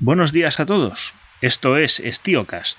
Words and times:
Buenos 0.00 0.32
días 0.32 0.60
a 0.60 0.66
todos. 0.66 1.12
Esto 1.40 1.76
es 1.76 2.00
Stiocast. 2.06 2.78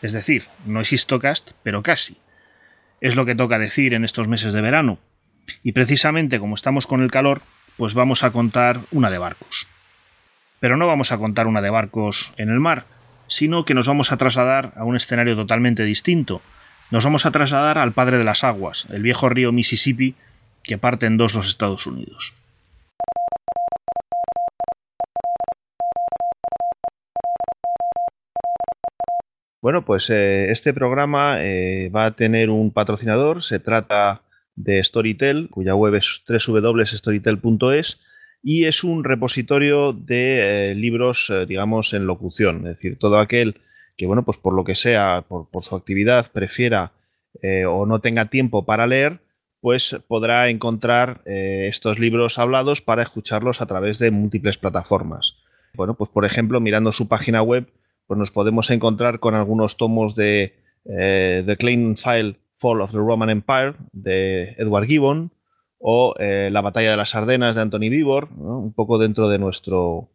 Es 0.00 0.14
decir, 0.14 0.44
no 0.64 0.80
es 0.80 0.94
Histocast, 0.94 1.50
pero 1.62 1.82
casi. 1.82 2.16
Es 3.02 3.16
lo 3.16 3.26
que 3.26 3.34
toca 3.34 3.58
decir 3.58 3.92
en 3.92 4.02
estos 4.02 4.28
meses 4.28 4.54
de 4.54 4.62
verano. 4.62 4.98
Y 5.62 5.72
precisamente 5.72 6.40
como 6.40 6.54
estamos 6.54 6.86
con 6.86 7.02
el 7.02 7.10
calor, 7.10 7.42
pues 7.76 7.92
vamos 7.92 8.24
a 8.24 8.30
contar 8.30 8.80
una 8.92 9.10
de 9.10 9.18
barcos. 9.18 9.66
Pero 10.58 10.78
no 10.78 10.86
vamos 10.86 11.12
a 11.12 11.18
contar 11.18 11.48
una 11.48 11.60
de 11.60 11.68
barcos 11.68 12.32
en 12.38 12.48
el 12.48 12.60
mar, 12.60 12.86
sino 13.26 13.66
que 13.66 13.74
nos 13.74 13.86
vamos 13.86 14.10
a 14.10 14.16
trasladar 14.16 14.72
a 14.76 14.84
un 14.84 14.96
escenario 14.96 15.36
totalmente 15.36 15.84
distinto. 15.84 16.40
Nos 16.90 17.04
vamos 17.04 17.26
a 17.26 17.30
trasladar 17.30 17.76
al 17.76 17.92
padre 17.92 18.16
de 18.16 18.24
las 18.24 18.42
aguas, 18.42 18.86
el 18.90 19.02
viejo 19.02 19.28
río 19.28 19.52
Mississippi, 19.52 20.14
que 20.62 20.78
parte 20.78 21.04
en 21.04 21.18
dos 21.18 21.34
los 21.34 21.46
Estados 21.46 21.86
Unidos. 21.86 22.32
Bueno, 29.64 29.82
pues 29.82 30.10
eh, 30.10 30.50
este 30.50 30.74
programa 30.74 31.38
eh, 31.42 31.88
va 31.88 32.04
a 32.04 32.10
tener 32.10 32.50
un 32.50 32.70
patrocinador. 32.70 33.42
Se 33.42 33.60
trata 33.60 34.20
de 34.56 34.84
Storytel, 34.84 35.48
cuya 35.48 35.74
web 35.74 35.94
es 35.94 36.22
www.storytel.es 36.28 37.98
y 38.42 38.66
es 38.66 38.84
un 38.84 39.04
repositorio 39.04 39.94
de 39.94 40.72
eh, 40.72 40.74
libros, 40.74 41.32
digamos, 41.48 41.94
en 41.94 42.06
locución. 42.06 42.58
Es 42.58 42.76
decir, 42.76 42.98
todo 42.98 43.18
aquel 43.18 43.62
que, 43.96 44.04
bueno, 44.04 44.22
pues 44.22 44.36
por 44.36 44.52
lo 44.52 44.64
que 44.64 44.74
sea, 44.74 45.24
por, 45.26 45.48
por 45.48 45.62
su 45.62 45.74
actividad, 45.74 46.30
prefiera 46.30 46.92
o 47.66 47.86
no 47.86 48.00
tenga 48.02 48.26
tiempo 48.26 48.66
para 48.66 48.86
leer, 48.86 49.20
pues 49.62 49.98
podrá 50.06 50.50
encontrar 50.50 51.22
estos 51.24 51.98
libros 51.98 52.38
hablados 52.38 52.82
para 52.82 53.02
escucharlos 53.02 53.62
a 53.62 53.66
través 53.66 53.98
de 53.98 54.10
múltiples 54.10 54.58
plataformas. 54.58 55.38
Bueno, 55.72 55.94
pues 55.94 56.10
por 56.10 56.26
ejemplo, 56.26 56.60
mirando 56.60 56.92
su 56.92 57.08
página 57.08 57.40
web, 57.42 57.66
pues 58.06 58.18
nos 58.18 58.30
podemos 58.30 58.70
encontrar 58.70 59.18
con 59.20 59.34
algunos 59.34 59.76
tomos 59.76 60.14
de 60.14 60.54
eh, 60.84 61.42
The 61.46 61.56
Klein 61.56 61.96
File 61.96 62.36
Fall 62.56 62.80
of 62.80 62.92
the 62.92 62.98
Roman 62.98 63.30
Empire 63.30 63.74
de 63.92 64.54
Edward 64.58 64.86
Gibbon 64.86 65.32
o 65.78 66.14
eh, 66.18 66.48
La 66.52 66.60
batalla 66.60 66.90
de 66.90 66.96
las 66.96 67.14
Ardenas 67.14 67.54
de 67.54 67.62
Anthony 67.62 67.90
Vivor, 67.90 68.28
un 68.36 68.72
poco 68.72 68.98
dentro 68.98 69.28
de 69.28 69.38
nuestro, 69.38 70.10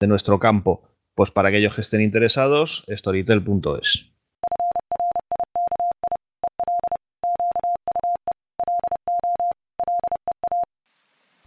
de 0.00 0.06
nuestro 0.06 0.38
campo. 0.38 0.82
Pues 1.14 1.30
para 1.30 1.48
aquellos 1.48 1.74
que 1.74 1.80
estén 1.80 2.02
interesados, 2.02 2.84
storytel.es. 2.88 4.10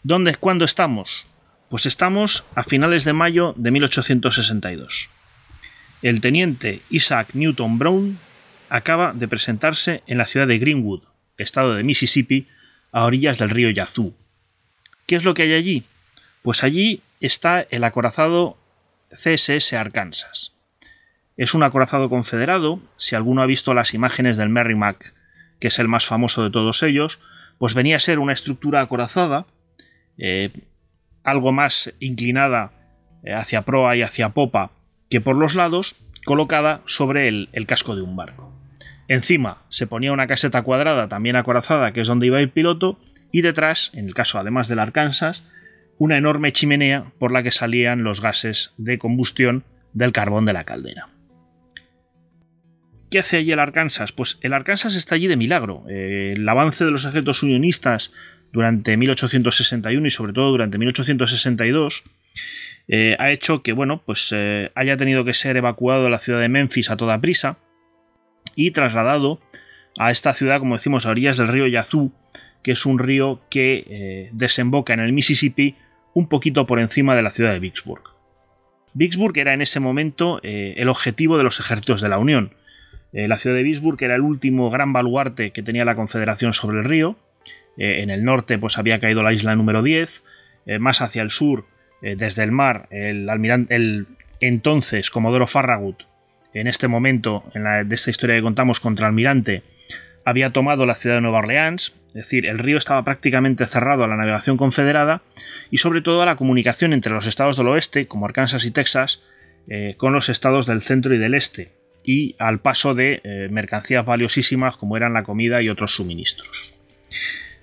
¿Dónde, 0.01 0.35
cuándo 0.35 0.65
estamos? 0.65 1.27
Pues 1.69 1.85
estamos 1.85 2.43
a 2.55 2.63
finales 2.63 3.05
de 3.05 3.13
mayo 3.13 3.53
de 3.57 3.69
1862 3.69 5.11
el 6.01 6.21
teniente 6.21 6.81
Isaac 6.89 7.29
Newton 7.33 7.77
Brown 7.77 8.17
acaba 8.69 9.13
de 9.13 9.27
presentarse 9.27 10.03
en 10.07 10.17
la 10.17 10.25
ciudad 10.25 10.47
de 10.47 10.59
Greenwood, 10.59 11.01
estado 11.37 11.73
de 11.75 11.83
Mississippi, 11.83 12.47
a 12.91 13.05
orillas 13.05 13.37
del 13.37 13.49
río 13.49 13.69
Yazoo. 13.69 14.13
¿Qué 15.05 15.15
es 15.15 15.25
lo 15.25 15.33
que 15.33 15.43
hay 15.43 15.53
allí? 15.53 15.83
Pues 16.41 16.63
allí 16.63 17.01
está 17.19 17.61
el 17.69 17.83
acorazado 17.83 18.57
CSS 19.11 19.73
Arkansas. 19.73 20.53
Es 21.35 21.53
un 21.53 21.63
acorazado 21.63 22.09
confederado, 22.09 22.79
si 22.95 23.15
alguno 23.15 23.41
ha 23.41 23.45
visto 23.45 23.73
las 23.73 23.93
imágenes 23.93 24.37
del 24.37 24.49
Merrimack, 24.49 25.13
que 25.59 25.67
es 25.67 25.79
el 25.79 25.87
más 25.87 26.05
famoso 26.05 26.43
de 26.43 26.51
todos 26.51 26.83
ellos, 26.83 27.19
pues 27.57 27.73
venía 27.73 27.97
a 27.97 27.99
ser 27.99 28.19
una 28.19 28.33
estructura 28.33 28.81
acorazada, 28.81 29.45
eh, 30.17 30.51
algo 31.23 31.51
más 31.51 31.93
inclinada 31.99 32.71
eh, 33.23 33.33
hacia 33.33 33.63
proa 33.63 33.95
y 33.95 34.01
hacia 34.01 34.29
popa 34.29 34.71
que 35.09 35.21
por 35.21 35.37
los 35.37 35.55
lados 35.55 35.95
colocada 36.25 36.81
sobre 36.85 37.27
el, 37.27 37.65
casco 37.65 37.95
de 37.95 38.01
un 38.01 38.15
barco. 38.15 38.53
Encima 39.07 39.63
se 39.69 39.87
ponía 39.87 40.11
una 40.11 40.27
caseta 40.27 40.61
cuadrada 40.61 41.07
también 41.07 41.35
acorazada, 41.35 41.93
que 41.93 42.01
es 42.01 42.07
donde 42.07 42.27
iba 42.27 42.39
el 42.39 42.51
piloto, 42.51 42.99
y 43.31 43.41
detrás, 43.41 43.91
en 43.95 44.05
el 44.05 44.13
caso 44.13 44.37
además 44.37 44.67
del 44.67 44.79
Arkansas, 44.79 45.43
una 45.97 46.17
enorme 46.17 46.51
chimenea 46.51 47.11
por 47.17 47.31
la 47.31 47.43
que 47.43 47.51
salían 47.51 48.03
los 48.03 48.21
gases 48.21 48.73
de 48.77 48.99
combustión 48.99 49.63
del 49.93 50.11
carbón 50.11 50.45
de 50.45 50.53
la 50.53 50.63
caldera. 50.63 51.09
¿Qué 53.09 53.19
hace 53.19 53.37
allí 53.37 53.51
el 53.51 53.59
Arkansas? 53.59 54.11
Pues 54.11 54.37
el 54.41 54.53
Arkansas 54.53 54.95
está 54.95 55.15
allí 55.15 55.27
de 55.27 55.35
milagro. 55.35 55.83
Eh, 55.89 56.33
el 56.35 56.47
avance 56.47 56.85
de 56.85 56.91
los 56.91 57.05
ejércitos 57.05 57.41
unionistas 57.41 58.13
durante 58.51 58.97
1861 58.97 60.05
y 60.05 60.09
sobre 60.09 60.33
todo 60.33 60.51
durante 60.51 60.77
1862 60.77 62.03
eh, 62.91 63.15
ha 63.19 63.29
hecho 63.29 63.61
que, 63.61 63.71
bueno, 63.71 64.01
pues 64.03 64.33
eh, 64.35 64.71
haya 64.73 64.97
tenido 64.97 65.23
que 65.23 65.33
ser 65.33 65.55
evacuado 65.55 66.03
de 66.03 66.09
la 66.09 66.17
ciudad 66.17 66.39
de 66.39 66.49
Memphis 66.49 66.89
a 66.89 66.97
toda 66.97 67.21
prisa 67.21 67.59
y 68.55 68.71
trasladado 68.71 69.39
a 69.99 70.09
esta 70.09 70.33
ciudad, 70.33 70.57
como 70.57 70.75
decimos, 70.75 71.05
a 71.05 71.11
orillas 71.11 71.37
del 71.37 71.49
río 71.49 71.67
Yazoo, 71.67 72.11
que 72.63 72.71
es 72.71 72.87
un 72.87 72.97
río 72.97 73.41
que 73.51 73.85
eh, 73.87 74.29
desemboca 74.33 74.93
en 74.93 75.01
el 75.01 75.13
Mississippi 75.13 75.75
un 76.15 76.27
poquito 76.27 76.65
por 76.65 76.79
encima 76.79 77.15
de 77.15 77.21
la 77.21 77.29
ciudad 77.29 77.51
de 77.51 77.59
Vicksburg. 77.59 78.01
Vicksburg 78.95 79.37
era 79.37 79.53
en 79.53 79.61
ese 79.61 79.79
momento 79.79 80.39
el 80.41 80.89
objetivo 80.89 81.37
de 81.37 81.43
los 81.43 81.59
ejércitos 81.59 82.01
de 82.01 82.09
la 82.09 82.17
Unión. 82.17 82.55
la 83.11 83.37
ciudad 83.37 83.55
de 83.55 83.61
Vicksburg 83.61 84.01
era 84.01 84.15
el 84.15 84.21
último 84.21 84.71
gran 84.71 84.91
baluarte 84.91 85.51
que 85.51 85.61
tenía 85.61 85.85
la 85.85 85.95
Confederación 85.95 86.53
sobre 86.53 86.79
el 86.79 86.85
río. 86.85 87.15
en 87.77 88.09
el 88.09 88.25
norte 88.25 88.57
pues 88.57 88.79
había 88.79 88.99
caído 88.99 89.21
la 89.21 89.31
isla 89.31 89.55
número 89.55 89.83
10, 89.83 90.23
más 90.79 91.01
hacia 91.01 91.21
el 91.21 91.29
sur 91.29 91.65
eh, 92.01 92.15
desde 92.17 92.43
el 92.43 92.51
mar, 92.51 92.87
el, 92.91 93.29
almirante, 93.29 93.75
el 93.75 94.07
entonces 94.39 95.09
Comodoro 95.09 95.47
Farragut, 95.47 96.03
en 96.53 96.67
este 96.67 96.87
momento 96.87 97.43
en 97.53 97.63
la, 97.63 97.83
de 97.83 97.95
esta 97.95 98.09
historia 98.09 98.35
que 98.35 98.41
contamos 98.41 98.79
contra 98.79 99.07
Almirante, 99.07 99.63
había 100.25 100.51
tomado 100.51 100.85
la 100.85 100.95
ciudad 100.95 101.17
de 101.17 101.21
Nueva 101.21 101.39
Orleans, 101.39 101.93
es 102.07 102.13
decir, 102.13 102.45
el 102.45 102.57
río 102.57 102.77
estaba 102.77 103.03
prácticamente 103.03 103.65
cerrado 103.65 104.03
a 104.03 104.07
la 104.07 104.17
navegación 104.17 104.57
confederada 104.57 105.21
y 105.71 105.77
sobre 105.77 106.01
todo 106.01 106.21
a 106.21 106.25
la 106.25 106.35
comunicación 106.35 106.93
entre 106.93 107.13
los 107.13 107.27
estados 107.27 107.57
del 107.57 107.67
oeste, 107.67 108.07
como 108.07 108.25
Arkansas 108.25 108.65
y 108.65 108.71
Texas, 108.71 109.21
eh, 109.67 109.95
con 109.97 110.13
los 110.13 110.29
estados 110.29 110.65
del 110.65 110.81
centro 110.81 111.13
y 111.13 111.19
del 111.19 111.33
este, 111.33 111.73
y 112.03 112.35
al 112.39 112.59
paso 112.59 112.93
de 112.93 113.21
eh, 113.23 113.47
mercancías 113.51 114.05
valiosísimas 114.05 114.75
como 114.75 114.97
eran 114.97 115.13
la 115.13 115.23
comida 115.23 115.61
y 115.61 115.69
otros 115.69 115.95
suministros. 115.95 116.73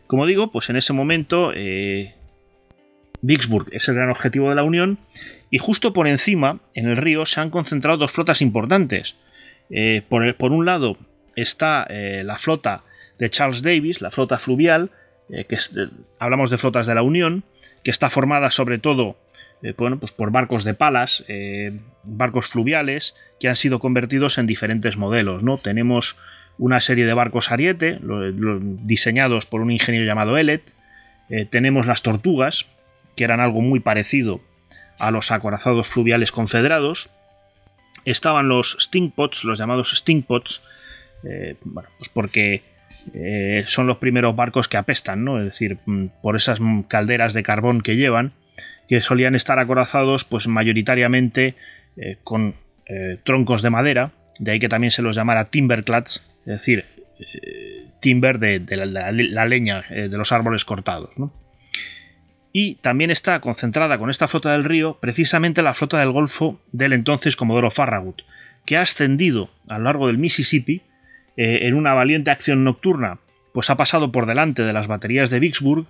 Como 0.06 0.26
digo, 0.26 0.52
pues 0.52 0.70
en 0.70 0.76
ese 0.76 0.92
momento 0.92 1.52
Vicksburg 3.26 3.68
es 3.72 3.88
el 3.88 3.96
gran 3.96 4.10
objetivo 4.10 4.48
de 4.48 4.54
la 4.54 4.62
Unión 4.62 4.98
y 5.50 5.58
justo 5.58 5.92
por 5.92 6.06
encima, 6.06 6.60
en 6.74 6.88
el 6.88 6.96
río, 6.96 7.26
se 7.26 7.40
han 7.40 7.50
concentrado 7.50 7.98
dos 7.98 8.12
flotas 8.12 8.40
importantes. 8.40 9.16
Eh, 9.70 10.02
por, 10.08 10.52
un 10.52 10.64
lado 10.64 10.96
está 11.34 11.86
eh, 11.88 12.22
la 12.24 12.38
flota 12.38 12.84
de 13.18 13.28
Charles 13.30 13.62
Davis, 13.62 14.00
la 14.00 14.10
flota 14.10 14.38
fluvial, 14.38 14.90
eh, 15.28 15.44
que 15.44 15.58
hablamos 16.18 16.50
de 16.50 16.58
flotas 16.58 16.86
de 16.86 16.94
la 16.94 17.02
Unión, 17.02 17.44
que 17.82 17.90
está 17.90 18.10
formada 18.10 18.50
sobre 18.50 18.78
todo 18.78 19.16
bueno, 19.78 19.98
pues 19.98 20.12
por 20.12 20.30
barcos 20.30 20.64
de 20.64 20.74
palas, 20.74 21.24
barcos 22.04 22.46
fluviales, 22.46 23.16
que 23.40 23.48
han 23.48 23.56
sido 23.56 23.80
convertidos 23.80 24.36
en 24.36 24.46
diferentes 24.46 24.98
modelos. 24.98 25.42
¿no? 25.42 25.56
Tenemos 25.56 26.16
una 26.58 26.78
serie 26.78 27.06
de 27.06 27.14
barcos 27.14 27.50
Ariete, 27.50 27.98
diseñados 28.84 29.46
por 29.46 29.62
un 29.62 29.72
ingeniero 29.72 30.06
llamado 30.06 30.36
Ellet. 30.36 30.62
tenemos 31.50 31.86
las 31.86 32.02
tortugas, 32.02 32.66
que 33.16 33.24
eran 33.24 33.40
algo 33.40 33.60
muy 33.60 33.80
parecido 33.80 34.40
a 34.98 35.10
los 35.10 35.32
acorazados 35.32 35.88
fluviales 35.88 36.32
confederados. 36.32 37.10
Estaban 38.04 38.48
los 38.48 38.76
stinkpots, 38.80 39.44
los 39.44 39.58
llamados 39.58 39.90
stinkpots, 39.96 40.62
eh, 41.24 41.56
pues 41.62 42.08
porque 42.12 42.62
eh, 43.14 43.64
son 43.66 43.86
los 43.86 43.98
primeros 43.98 44.36
barcos 44.36 44.68
que 44.68 44.76
apestan, 44.76 45.24
¿no? 45.24 45.38
Es 45.38 45.44
decir, 45.44 45.78
mm, 45.86 46.06
por 46.22 46.36
esas 46.36 46.60
calderas 46.88 47.34
de 47.34 47.42
carbón 47.42 47.80
que 47.80 47.96
llevan, 47.96 48.32
que 48.88 49.02
solían 49.02 49.34
estar 49.34 49.58
acorazados, 49.58 50.24
pues 50.24 50.46
mayoritariamente 50.46 51.56
eh, 51.96 52.18
con 52.22 52.54
troncos 53.24 53.62
de 53.62 53.70
madera, 53.70 54.12
de 54.38 54.52
ahí 54.52 54.60
que 54.60 54.68
también 54.68 54.92
se 54.92 55.02
los 55.02 55.16
llamara 55.16 55.46
timberclads, 55.46 56.22
es 56.42 56.46
decir, 56.46 56.84
timber 57.98 58.38
de, 58.38 58.60
la, 58.76 59.10
la, 59.10 59.44
leña 59.44 59.84
de 59.90 60.16
los 60.16 60.30
árboles 60.30 60.64
cortados, 60.64 61.18
¿no? 61.18 61.32
Y 62.58 62.76
también 62.76 63.10
está 63.10 63.38
concentrada 63.40 63.98
con 63.98 64.08
esta 64.08 64.28
flota 64.28 64.52
del 64.52 64.64
río 64.64 64.96
precisamente 64.98 65.60
la 65.60 65.74
flota 65.74 65.98
del 65.98 66.10
Golfo 66.10 66.58
del 66.72 66.94
entonces 66.94 67.36
Comodoro 67.36 67.70
Farragut, 67.70 68.22
que 68.64 68.78
ha 68.78 68.80
ascendido 68.80 69.50
a 69.68 69.76
lo 69.76 69.84
largo 69.84 70.06
del 70.06 70.16
Mississippi 70.16 70.80
eh, 71.36 71.66
en 71.66 71.74
una 71.74 71.92
valiente 71.92 72.30
acción 72.30 72.64
nocturna, 72.64 73.18
pues 73.52 73.68
ha 73.68 73.76
pasado 73.76 74.10
por 74.10 74.24
delante 74.24 74.62
de 74.62 74.72
las 74.72 74.86
baterías 74.86 75.28
de 75.28 75.38
Vicksburg 75.38 75.84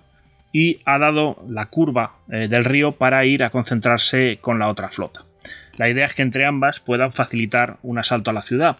y 0.51 0.81
ha 0.83 0.99
dado 0.99 1.41
la 1.47 1.67
curva 1.67 2.17
eh, 2.29 2.49
del 2.49 2.65
río 2.65 2.91
para 2.91 3.23
ir 3.23 3.45
a 3.45 3.49
concentrarse 3.49 4.39
con 4.41 4.59
la 4.59 4.67
otra 4.67 4.89
flota. 4.89 5.21
La 5.77 5.87
idea 5.87 6.05
es 6.05 6.15
que 6.15 6.21
entre 6.21 6.45
ambas 6.45 6.81
puedan 6.81 7.13
facilitar 7.13 7.77
un 7.81 7.97
asalto 7.97 8.31
a 8.31 8.33
la 8.33 8.43
ciudad, 8.43 8.75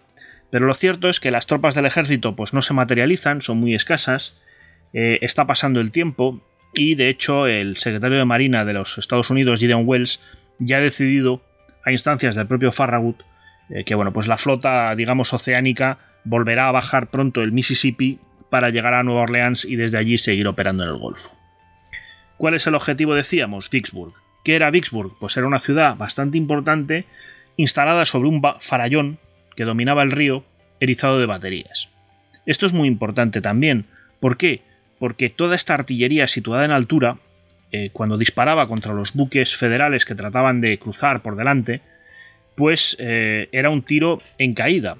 pero 0.51 0.65
lo 0.65 0.73
cierto 0.73 1.07
es 1.07 1.21
que 1.21 1.31
las 1.31 1.47
tropas 1.47 1.73
del 1.73 1.85
ejército 1.85 2.35
pues 2.35 2.53
no 2.53 2.61
se 2.61 2.73
materializan, 2.73 3.39
son 3.39 3.59
muy 3.59 3.75
escasas, 3.75 4.41
eh, 4.91 5.19
está 5.21 5.47
pasando 5.47 5.79
el 5.79 5.91
tiempo 5.91 6.43
y 6.77 6.95
de 6.95 7.09
hecho 7.09 7.47
el 7.47 7.77
secretario 7.77 8.17
de 8.17 8.25
Marina 8.25 8.63
de 8.63 8.73
los 8.73 8.97
Estados 8.97 9.29
Unidos, 9.29 9.59
Gideon 9.59 9.83
Wells, 9.85 10.19
ya 10.59 10.77
ha 10.77 10.81
decidido 10.81 11.41
a 11.83 11.91
instancias 11.91 12.35
del 12.35 12.47
propio 12.47 12.71
Farragut, 12.71 13.23
que 13.85 13.95
bueno, 13.95 14.13
pues 14.13 14.27
la 14.27 14.37
flota, 14.37 14.95
digamos, 14.95 15.33
oceánica 15.33 15.97
volverá 16.23 16.67
a 16.67 16.71
bajar 16.71 17.07
pronto 17.07 17.41
el 17.41 17.51
Mississippi 17.51 18.19
para 18.49 18.69
llegar 18.69 18.93
a 18.93 19.03
Nueva 19.03 19.21
Orleans 19.21 19.65
y 19.65 19.75
desde 19.75 19.97
allí 19.97 20.17
seguir 20.17 20.47
operando 20.47 20.83
en 20.83 20.89
el 20.89 20.97
Golfo. 20.97 21.31
¿Cuál 22.37 22.53
es 22.53 22.67
el 22.67 22.75
objetivo? 22.75 23.15
Decíamos, 23.15 23.69
Vicksburg. 23.69 24.13
¿Qué 24.43 24.55
era 24.55 24.69
Vicksburg? 24.69 25.17
Pues 25.19 25.35
era 25.35 25.47
una 25.47 25.59
ciudad 25.59 25.95
bastante 25.95 26.37
importante 26.37 27.05
instalada 27.57 28.05
sobre 28.05 28.29
un 28.29 28.41
farallón 28.59 29.19
que 29.55 29.65
dominaba 29.65 30.03
el 30.03 30.11
río 30.11 30.45
erizado 30.79 31.19
de 31.19 31.25
baterías. 31.25 31.89
Esto 32.45 32.65
es 32.65 32.73
muy 32.73 32.87
importante 32.87 33.41
también. 33.41 33.85
¿Por 34.19 34.37
qué? 34.37 34.61
Porque 34.99 35.29
toda 35.29 35.55
esta 35.55 35.73
artillería 35.73 36.27
situada 36.27 36.65
en 36.65 36.71
altura, 36.71 37.17
eh, 37.71 37.89
cuando 37.93 38.17
disparaba 38.17 38.67
contra 38.67 38.93
los 38.93 39.13
buques 39.13 39.55
federales 39.55 40.05
que 40.05 40.15
trataban 40.15 40.61
de 40.61 40.79
cruzar 40.79 41.21
por 41.21 41.35
delante, 41.35 41.81
pues 42.55 42.97
eh, 42.99 43.49
era 43.51 43.69
un 43.69 43.83
tiro 43.83 44.19
en 44.37 44.53
caída. 44.53 44.97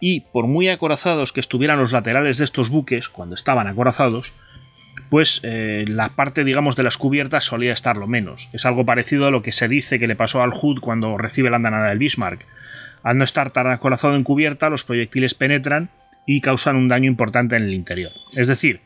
Y 0.00 0.20
por 0.20 0.46
muy 0.46 0.68
acorazados 0.68 1.32
que 1.32 1.40
estuvieran 1.40 1.78
los 1.78 1.92
laterales 1.92 2.38
de 2.38 2.44
estos 2.44 2.70
buques, 2.70 3.08
cuando 3.08 3.34
estaban 3.34 3.66
acorazados, 3.66 4.32
pues 5.10 5.40
eh, 5.42 5.84
la 5.88 6.10
parte, 6.10 6.44
digamos, 6.44 6.76
de 6.76 6.82
las 6.82 6.96
cubiertas 6.96 7.44
solía 7.44 7.72
estar 7.72 7.96
lo 7.96 8.06
menos. 8.06 8.50
Es 8.52 8.66
algo 8.66 8.84
parecido 8.84 9.26
a 9.26 9.30
lo 9.30 9.42
que 9.42 9.52
se 9.52 9.68
dice 9.68 9.98
que 9.98 10.06
le 10.06 10.16
pasó 10.16 10.42
al 10.42 10.52
Hood 10.52 10.80
cuando 10.80 11.16
recibe 11.16 11.50
la 11.50 11.56
andanada 11.56 11.88
del 11.88 11.98
Bismarck. 11.98 12.44
Al 13.02 13.16
no 13.16 13.24
estar 13.24 13.50
tan 13.50 13.68
acorazado 13.68 14.16
en 14.16 14.24
cubierta, 14.24 14.70
los 14.70 14.84
proyectiles 14.84 15.34
penetran 15.34 15.90
y 16.26 16.40
causan 16.40 16.76
un 16.76 16.88
daño 16.88 17.08
importante 17.08 17.56
en 17.56 17.62
el 17.62 17.74
interior. 17.74 18.12
Es 18.36 18.48
decir, 18.48 18.80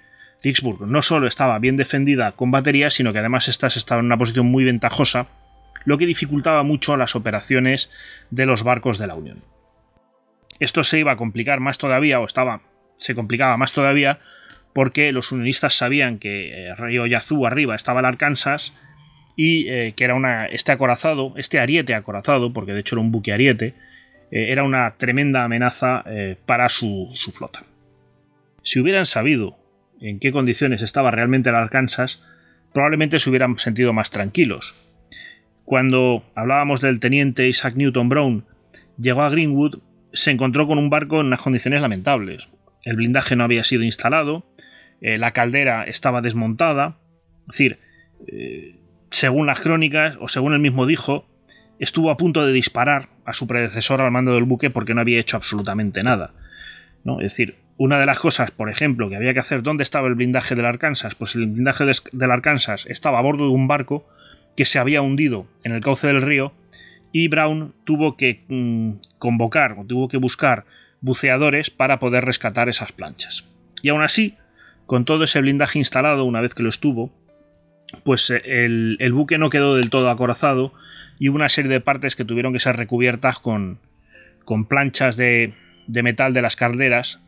No 0.86 1.02
solo 1.02 1.28
estaba 1.28 1.58
bien 1.58 1.76
defendida 1.76 2.32
con 2.32 2.50
baterías, 2.50 2.94
sino 2.94 3.12
que 3.12 3.20
además 3.20 3.48
estas 3.48 3.76
estaban 3.76 4.04
en 4.04 4.06
una 4.06 4.18
posición 4.18 4.46
muy 4.46 4.64
ventajosa, 4.64 5.28
lo 5.84 5.98
que 5.98 6.06
dificultaba 6.06 6.62
mucho 6.62 6.96
las 6.96 7.14
operaciones 7.14 7.90
de 8.30 8.46
los 8.46 8.64
barcos 8.64 8.98
de 8.98 9.06
la 9.06 9.14
Unión. 9.14 9.42
Esto 10.58 10.84
se 10.84 10.98
iba 10.98 11.12
a 11.12 11.16
complicar 11.16 11.60
más 11.60 11.78
todavía, 11.78 12.20
o 12.20 12.24
estaba, 12.24 12.62
se 12.96 13.14
complicaba 13.14 13.56
más 13.56 13.72
todavía, 13.72 14.18
porque 14.72 15.12
los 15.12 15.32
unionistas 15.32 15.74
sabían 15.74 16.18
que 16.18 16.68
eh, 16.68 16.74
río 16.74 17.06
Yazoo 17.06 17.46
arriba 17.46 17.74
estaba 17.74 18.00
el 18.00 18.06
Arkansas 18.06 18.74
y 19.36 19.68
eh, 19.68 19.94
que 19.96 20.04
era 20.04 20.14
una, 20.14 20.46
este 20.46 20.72
acorazado, 20.72 21.34
este 21.36 21.58
ariete 21.60 21.94
acorazado, 21.94 22.52
porque 22.52 22.72
de 22.72 22.80
hecho 22.80 22.96
era 22.96 23.02
un 23.02 23.12
buque 23.12 23.32
ariete, 23.32 23.74
eh, 24.30 24.50
era 24.50 24.64
una 24.64 24.96
tremenda 24.96 25.44
amenaza 25.44 26.04
para 26.46 26.68
su, 26.68 27.10
su, 27.14 27.32
flota. 27.32 27.64
Si 28.62 28.80
hubieran 28.80 29.06
sabido 29.06 29.58
en 30.02 30.18
qué 30.18 30.32
condiciones 30.32 30.82
estaba 30.82 31.10
realmente 31.10 31.48
el 31.48 31.54
Arkansas, 31.54 32.22
probablemente 32.74 33.18
se 33.18 33.30
hubieran 33.30 33.58
sentido 33.58 33.92
más 33.92 34.10
tranquilos. 34.10 34.74
Cuando 35.64 36.24
hablábamos 36.34 36.80
del 36.80 37.00
teniente 37.00 37.48
Isaac 37.48 37.76
Newton 37.76 38.08
Brown, 38.08 38.44
llegó 38.98 39.22
a 39.22 39.30
Greenwood, 39.30 39.78
se 40.12 40.32
encontró 40.32 40.66
con 40.66 40.78
un 40.78 40.90
barco 40.90 41.20
en 41.20 41.26
unas 41.26 41.40
condiciones 41.40 41.80
lamentables. 41.80 42.48
El 42.82 42.96
blindaje 42.96 43.36
no 43.36 43.44
había 43.44 43.62
sido 43.62 43.84
instalado, 43.84 44.44
eh, 45.00 45.18
la 45.18 45.30
caldera 45.30 45.84
estaba 45.84 46.20
desmontada. 46.20 46.98
Es 47.42 47.58
decir, 47.58 47.78
eh, 48.26 48.80
según 49.10 49.46
las 49.46 49.60
crónicas, 49.60 50.16
o 50.20 50.26
según 50.26 50.52
él 50.52 50.58
mismo 50.58 50.86
dijo, 50.86 51.26
estuvo 51.78 52.10
a 52.10 52.16
punto 52.16 52.44
de 52.44 52.52
disparar 52.52 53.08
a 53.24 53.32
su 53.32 53.46
predecesor 53.46 54.00
al 54.00 54.10
mando 54.10 54.34
del 54.34 54.44
buque 54.44 54.70
porque 54.70 54.94
no 54.94 55.00
había 55.00 55.20
hecho 55.20 55.36
absolutamente 55.36 56.02
nada. 56.02 56.34
¿no? 57.04 57.20
Es 57.20 57.32
decir, 57.32 57.61
una 57.76 57.98
de 57.98 58.06
las 58.06 58.18
cosas, 58.18 58.50
por 58.50 58.68
ejemplo, 58.68 59.08
que 59.08 59.16
había 59.16 59.34
que 59.34 59.40
hacer, 59.40 59.62
¿dónde 59.62 59.82
estaba 59.82 60.08
el 60.08 60.14
blindaje 60.14 60.54
del 60.54 60.66
Arkansas? 60.66 61.14
Pues 61.14 61.34
el 61.34 61.46
blindaje 61.46 61.84
del 62.12 62.30
Arkansas 62.30 62.86
estaba 62.86 63.18
a 63.18 63.22
bordo 63.22 63.44
de 63.44 63.50
un 63.50 63.68
barco 63.68 64.06
que 64.56 64.64
se 64.64 64.78
había 64.78 65.02
hundido 65.02 65.46
en 65.64 65.72
el 65.72 65.82
cauce 65.82 66.06
del 66.06 66.22
río 66.22 66.52
y 67.12 67.28
Brown 67.28 67.74
tuvo 67.84 68.16
que 68.16 68.44
mm, 68.48 68.92
convocar 69.18 69.76
o 69.78 69.84
tuvo 69.84 70.08
que 70.08 70.16
buscar 70.16 70.64
buceadores 71.00 71.70
para 71.70 71.98
poder 71.98 72.24
rescatar 72.24 72.68
esas 72.68 72.92
planchas. 72.92 73.44
Y 73.82 73.88
aún 73.88 74.02
así, 74.02 74.36
con 74.86 75.04
todo 75.04 75.24
ese 75.24 75.40
blindaje 75.40 75.78
instalado 75.78 76.24
una 76.24 76.40
vez 76.40 76.54
que 76.54 76.62
lo 76.62 76.68
estuvo, 76.68 77.12
pues 78.04 78.30
eh, 78.30 78.42
el, 78.64 79.12
buque 79.12 79.38
no 79.38 79.50
quedó 79.50 79.76
del 79.76 79.90
todo 79.90 80.10
acorazado 80.10 80.72
y 81.18 81.28
hubo 81.28 81.36
una 81.36 81.48
serie 81.48 81.70
de 81.70 81.80
partes 81.80 82.16
que 82.16 82.24
tuvieron 82.24 82.52
que 82.52 82.58
ser 82.58 82.76
recubiertas 82.76 83.38
con, 83.38 83.78
con 84.44 84.64
planchas 84.64 85.16
de, 85.16 85.54
de, 85.86 86.02
metal 86.02 86.32
de 86.32 86.42
las 86.42 86.56
calderas, 86.56 87.20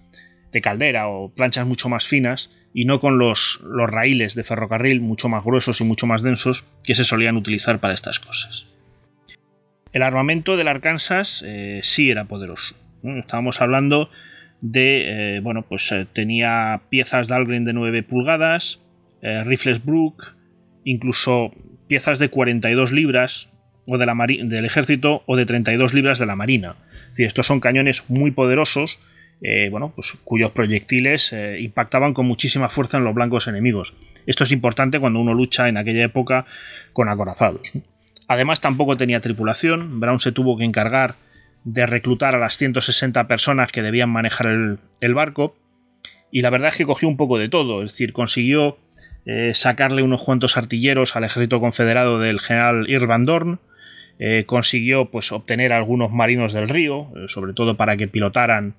de 0.55 0.63
caldera 0.63 1.09
o 1.09 1.29
planchas 1.35 1.67
mucho 1.67 1.91
más 1.91 2.07
finas 2.07 2.51
y 2.73 2.87
no 2.87 3.01
con 3.01 3.19
los, 3.19 3.61
los 3.65 3.91
raíles 3.91 4.35
de 4.35 4.45
ferrocarril 4.45 5.01
mucho 5.01 5.29
más 5.29 5.45
gruesos 5.45 5.81
y 5.81 5.85
mucho 5.85 6.07
más 6.07 6.23
densos 6.23 6.65
que 6.83 6.95
se 6.95 7.05
solían 7.05 7.37
utilizar 7.37 7.81
para 7.81 7.93
estas 7.93 8.21
cosas. 8.21 8.67
El 9.93 10.03
armamento 10.03 10.57
del 10.57 10.69
Arkansas 10.69 11.45
eh, 11.47 11.81
sí 11.83 12.11
era 12.11 12.25
poderoso. 12.25 12.75
Estábamos 13.03 13.61
hablando 13.61 14.11
de, 14.61 15.37
eh, 15.37 15.41
bueno, 15.41 15.63
pues 15.63 15.91
eh, 15.93 16.07
tenía 16.11 16.83
piezas 16.89 17.29
Dahlgren 17.29 17.65
de 17.65 17.75
9 17.75 18.03
pulgadas, 18.03 18.81
rifles 19.23 19.83
Brook, 19.83 20.37
incluso 20.85 21.53
piezas 21.89 22.19
de 22.19 22.29
42 22.29 22.93
libras 22.93 23.49
o 23.87 23.97
de 23.97 24.05
la 24.05 24.15
del 24.15 24.67
ejército 24.67 25.23
o 25.27 25.37
de 25.37 25.47
32 25.47 25.95
libras 25.95 26.19
de 26.19 26.27
la 26.27 26.37
marina. 26.37 26.77
Es 27.05 27.11
decir, 27.11 27.27
estos 27.27 27.47
son 27.47 27.61
cañones 27.61 28.05
muy 28.11 28.33
poderosos, 28.33 29.01
bueno, 29.71 29.93
pues 29.95 30.17
cuyos 30.25 30.53
proyectiles 30.53 31.35
impactaban 31.59 32.15
con 32.15 32.27
muchísima 32.27 32.71
fuerza 32.71 32.97
en 32.97 33.05
los 33.05 33.15
blancos 33.15 33.47
enemigos. 33.47 33.95
Esto 34.27 34.45
es 34.45 34.53
importante 34.53 34.99
cuando 34.99 35.21
uno 35.21 35.35
lucha 35.35 35.69
en 35.69 35.77
aquella 35.77 36.05
época 36.05 36.47
con 36.95 37.09
acorazados. 37.09 37.73
Además, 38.27 38.61
tampoco 38.61 38.97
tenía 38.97 39.21
tripulación. 39.21 40.01
Brown 40.01 40.21
se 40.21 40.33
tuvo 40.33 40.57
que 40.57 40.65
encargar 40.65 41.17
de 41.65 41.87
reclutar 41.87 42.35
a 42.35 42.39
las 42.39 42.57
160 42.57 43.27
personas 43.27 43.73
que 43.73 43.83
debían 43.83 44.11
manejar 44.11 44.47
el, 45.01 45.15
barco. 45.15 45.57
Y 46.31 46.43
la 46.43 46.51
verdad 46.51 46.69
es 46.69 46.77
que 46.77 46.87
cogió 46.87 47.09
un 47.09 47.17
poco 47.17 47.39
de 47.39 47.49
todo, 47.49 47.83
es 47.83 47.93
decir, 47.93 48.13
consiguió 48.13 48.79
eh, 49.25 49.53
sacarle 49.55 50.03
unos 50.03 50.23
cuantos 50.23 50.57
artilleros 50.57 51.17
al 51.17 51.25
ejército 51.25 51.61
confederado 51.61 52.19
del 52.19 52.41
general 52.41 52.89
Irvan 52.89 53.25
Dorn, 53.25 53.61
eh, 54.19 54.45
consiguió 54.47 55.11
pues, 55.11 55.33
obtener 55.33 55.73
algunos 55.73 56.11
marinos 56.11 56.53
del 56.53 56.69
río, 56.69 57.09
eh, 57.17 57.29
sobre 57.29 57.53
todo 57.53 57.77
para 57.77 57.97
que 57.97 58.09
pilotaran 58.09 58.75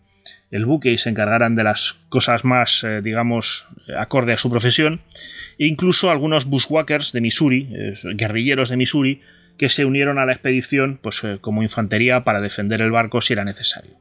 el 0.51 0.65
buque 0.65 0.91
y 0.91 0.98
se 0.98 1.10
encargaran 1.10 1.55
de 1.55 1.63
las 1.63 1.94
cosas 2.10 2.46
más, 2.46 2.86
digamos, 3.03 3.67
acorde 3.98 4.34
a 4.34 4.38
su 4.38 4.50
profesión, 4.50 5.01
e 5.58 5.67
incluso 5.67 6.10
algunos 6.10 6.46
bushwhackers 6.46 7.12
de 7.12 7.22
Missouri, 7.22 7.70
guerrilleros 8.15 8.70
de 8.70 8.77
Missouri, 8.77 9.22
que 9.58 9.70
se 9.70 9.86
unieron 9.86 10.20
a 10.20 10.25
la 10.25 10.34
expedición 10.34 11.00
pues, 11.01 11.24
eh, 11.24 11.38
como 11.41 11.63
infantería 11.63 12.24
para 12.24 12.41
defender 12.41 12.82
el 12.82 12.91
barco 12.91 13.22
si 13.22 13.34
era 13.34 13.46
necesario. 13.46 13.98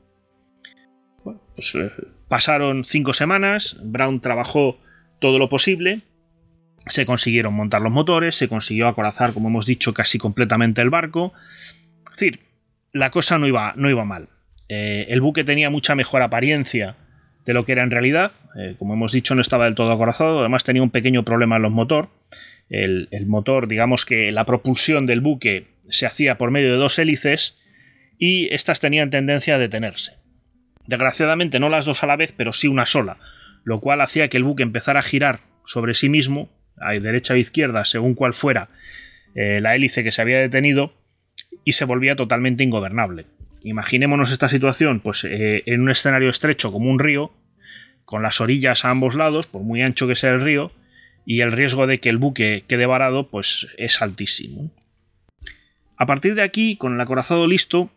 Pues, 1.23 1.75
eh, 1.75 1.93
pasaron 2.29 2.85
cinco 2.85 3.13
semanas, 3.13 3.77
Brown 3.83 4.21
trabajó 4.21 4.79
todo 5.21 5.39
lo 5.39 5.49
posible, 5.49 6.03
se 6.87 7.07
consiguieron 7.07 7.55
montar 7.55 7.81
los 7.81 7.93
motores, 7.93 8.35
se 8.35 8.49
consiguió 8.49 8.89
acorazar, 8.89 9.33
como 9.33 9.49
hemos 9.49 9.67
dicho, 9.67 9.95
casi 9.95 10.19
completamente 10.19 10.83
el 10.83 10.91
barco. 10.91 11.33
Es 12.05 12.11
decir, 12.11 12.41
la 12.93 13.11
cosa 13.11 13.39
no 13.39 13.47
iba, 13.47 13.73
no 13.77 13.89
iba 13.89 14.05
mal. 14.05 14.29
Eh, 14.69 15.07
el 15.09 15.21
buque 15.21 15.45
tenía 15.45 15.71
mucha 15.71 15.95
mejor 15.95 16.23
apariencia 16.23 16.97
de 17.45 17.53
lo 17.53 17.65
que 17.65 17.73
era 17.73 17.83
en 17.83 17.91
realidad. 17.91 18.33
como 18.79 18.95
hemos 18.95 19.13
dicho, 19.13 19.35
no 19.35 19.43
estaba 19.43 19.67
del 19.67 19.75
todo 19.75 19.93
acorazado, 19.93 20.41
además 20.41 20.65
tenía 20.65 20.83
un 20.83 20.91
pequeño 20.91 21.25
problema 21.25 21.57
en 21.57 21.63
los 21.63 21.73
motores 21.73 22.09
el, 22.69 23.27
motor, 23.27 23.69
digamos 23.69 24.05
que 24.05 24.31
la 24.31 24.45
propulsión 24.45 25.07
del 25.07 25.21
buque 25.21 25.67
se 25.89 26.07
hacía 26.07 26.39
por 26.39 26.51
medio 26.51 26.73
de 26.73 26.79
dos 26.79 26.99
hélices 26.99 27.59
y 28.19 28.53
estas 28.53 28.81
tenían 28.81 29.11
tendencia 29.11 29.57
a 29.57 29.59
detenerse. 29.59 30.15
Desgraciadamente 30.87 31.61
no 31.61 31.69
las 31.69 31.85
dos 31.85 32.03
a 32.03 32.07
la 32.07 32.17
vez, 32.17 32.35
pero 32.37 32.53
sí 32.53 32.69
una 32.69 32.87
sola, 32.87 33.19
lo 33.65 33.81
cual 33.81 34.01
hacía 34.01 34.29
que 34.29 34.37
el 34.37 34.45
buque 34.45 34.63
empezara 34.63 35.01
a 35.01 35.05
girar 35.05 35.41
sobre 35.65 35.95
sí 35.95 36.09
mismo, 36.09 36.51
a 36.79 36.93
derecha 36.93 37.35
o 37.35 37.37
izquierda, 37.37 37.85
según 37.85 38.15
cual 38.15 38.35
fuera 38.35 38.69
eh, 39.35 39.61
la 39.61 39.75
hélice 39.75 40.05
que 40.05 40.13
se 40.13 40.23
había 40.23 40.39
detenido, 40.39 40.95
y 41.65 41.73
se 41.73 41.85
volvía 41.85 42.17
totalmente 42.17 42.65
ingobernable. 42.65 43.27
Imaginémonos 43.65 44.31
esta 44.31 44.49
situación, 44.49 45.01
pues 45.01 45.25
eh, 45.25 45.63
en 45.67 45.81
un 45.81 45.91
escenario 45.91 46.29
estrecho 46.29 46.71
como 46.71 46.91
un 46.91 46.99
río, 46.99 47.33
con 48.05 48.23
las 48.23 48.41
orillas 48.41 48.85
a 48.85 48.91
ambos 48.91 49.15
lados, 49.15 49.47
por 49.47 49.63
muy 49.63 49.83
ancho 49.83 50.07
que 50.07 50.15
sea 50.15 50.31
el 50.33 50.43
río, 50.43 50.71
y 51.27 51.41
el 51.41 51.53
riesgo 51.53 51.87
de 51.87 52.01
que 52.01 52.11
el 52.11 52.19
buque 52.19 52.65
quede 52.69 52.87
varado 52.87 53.31
pues 53.31 53.69
es 53.79 54.03
altísimo. 54.03 54.71
A 55.97 56.07
partir 56.07 56.35
de 56.35 56.43
aquí, 56.43 56.77
con 56.77 56.95
el 56.95 57.01
acorazado 57.01 57.47
listo, 57.47 57.91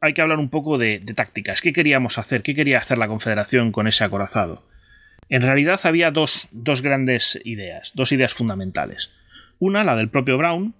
hay 0.00 0.14
que 0.14 0.22
hablar 0.22 0.38
un 0.38 0.48
poco 0.48 0.78
de, 0.78 1.00
tácticas. 1.00 1.60
¿Qué 1.60 1.72
queríamos 1.72 2.18
hacer? 2.18 2.42
¿Qué 2.42 2.54
quería 2.54 2.78
hacer 2.78 2.98
la 2.98 3.08
Confederación 3.08 3.72
con 3.72 3.86
ese 3.86 4.04
acorazado? 4.04 4.66
En 5.28 5.42
realidad 5.42 5.80
había 5.84 6.10
dos, 6.10 6.48
grandes 6.82 7.38
ideas, 7.44 7.92
dos 7.94 8.12
ideas 8.12 8.32
fundamentales. 8.32 9.10
Una, 9.58 9.84
la 9.84 9.96
del 9.96 10.08
propio 10.08 10.38
Brown, 10.38 10.74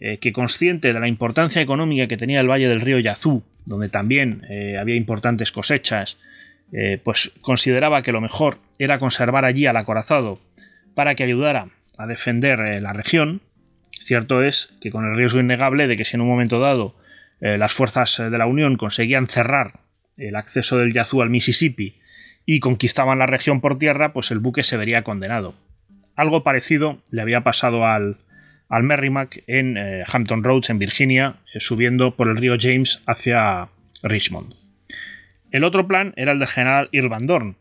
eh, 0.00 0.18
que 0.18 0.32
consciente 0.32 0.92
de 0.92 1.00
la 1.00 1.08
importancia 1.08 1.62
económica 1.62 2.06
que 2.06 2.16
tenía 2.16 2.40
el 2.40 2.50
valle 2.50 2.68
del 2.68 2.80
río 2.80 2.98
Yazoo, 2.98 3.42
donde 3.66 3.88
también 3.88 4.46
eh, 4.48 4.78
había 4.78 4.96
importantes 4.96 5.52
cosechas, 5.52 6.18
eh, 6.72 7.00
pues 7.02 7.32
consideraba 7.40 8.02
que 8.02 8.12
lo 8.12 8.20
mejor 8.20 8.58
era 8.78 8.98
conservar 8.98 9.44
allí 9.44 9.66
al 9.66 9.76
acorazado 9.76 10.40
para 10.94 11.14
que 11.14 11.24
ayudara 11.24 11.68
a 11.98 12.06
defender 12.06 12.80
la 12.80 12.92
región 12.92 13.42
Cierto 14.02 14.42
es 14.42 14.74
que 14.80 14.90
con 14.90 15.04
el 15.04 15.14
riesgo 15.14 15.40
innegable 15.40 15.86
de 15.86 15.96
que 15.96 16.04
si 16.04 16.16
en 16.16 16.22
un 16.22 16.28
momento 16.28 16.58
dado 16.58 16.96
las 17.40 17.72
fuerzas 17.72 18.16
de 18.18 18.38
la 18.38 18.46
Unión 18.46 18.76
conseguían 18.76 19.26
cerrar 19.26 19.80
el 20.16 20.36
acceso 20.36 20.78
del 20.78 20.92
Yazoo 20.92 21.22
al 21.22 21.30
Mississippi 21.30 22.00
y 22.44 22.60
conquistaban 22.60 23.18
la 23.18 23.26
región 23.26 23.60
por 23.60 23.78
tierra, 23.78 24.12
pues 24.12 24.30
el 24.30 24.38
buque 24.38 24.62
se 24.62 24.76
vería 24.76 25.04
condenado. 25.04 25.54
Algo 26.16 26.42
parecido 26.42 26.98
le 27.10 27.22
había 27.22 27.42
pasado 27.42 27.86
al, 27.86 28.16
al 28.70 28.84
Merrimack 28.84 29.42
en 29.46 29.76
eh, 29.76 30.04
Hampton 30.06 30.42
Roads, 30.42 30.70
en 30.70 30.78
Virginia, 30.78 31.40
eh, 31.52 31.60
subiendo 31.60 32.16
por 32.16 32.28
el 32.28 32.36
río 32.36 32.56
James 32.58 33.02
hacia 33.06 33.68
Richmond. 34.02 34.54
El 35.50 35.64
otro 35.64 35.86
plan 35.86 36.14
era 36.16 36.32
el 36.32 36.38
del 36.38 36.48
general 36.48 36.88
Irvan 36.92 37.26
Dorn, 37.26 37.56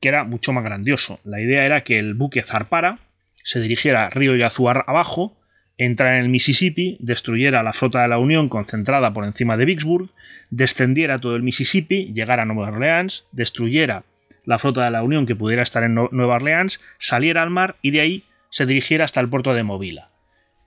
que 0.00 0.08
era 0.08 0.24
mucho 0.24 0.52
más 0.52 0.62
grandioso. 0.62 1.18
La 1.24 1.40
idea 1.40 1.64
era 1.64 1.82
que 1.82 1.98
el 1.98 2.12
buque 2.12 2.42
zarpara, 2.42 2.98
se 3.42 3.60
dirigiera 3.60 4.10
río 4.10 4.36
Yazoo 4.36 4.68
abajo, 4.68 5.40
entrara 5.78 6.18
en 6.18 6.24
el 6.24 6.28
Mississippi, 6.28 6.98
destruyera 7.00 7.62
la 7.62 7.72
flota 7.72 8.02
de 8.02 8.08
la 8.08 8.18
Unión 8.18 8.50
concentrada 8.50 9.12
por 9.14 9.24
encima 9.24 9.56
de 9.56 9.64
Vicksburg, 9.64 10.10
descendiera 10.50 11.18
todo 11.18 11.36
el 11.36 11.42
Mississippi, 11.42 12.12
llegara 12.12 12.42
a 12.42 12.46
Nueva 12.46 12.68
Orleans, 12.68 13.26
destruyera 13.32 14.04
la 14.44 14.58
flota 14.58 14.84
de 14.84 14.90
la 14.90 15.02
Unión 15.02 15.26
que 15.26 15.34
pudiera 15.34 15.62
estar 15.62 15.82
en 15.82 15.94
Nueva 15.94 16.36
Orleans, 16.36 16.80
saliera 16.98 17.42
al 17.42 17.50
mar 17.50 17.76
y 17.80 17.90
de 17.90 18.00
ahí 18.02 18.24
se 18.50 18.66
dirigiera 18.66 19.04
hasta 19.04 19.20
el 19.20 19.28
puerto 19.30 19.54
de 19.54 19.62
Movila. 19.62 20.13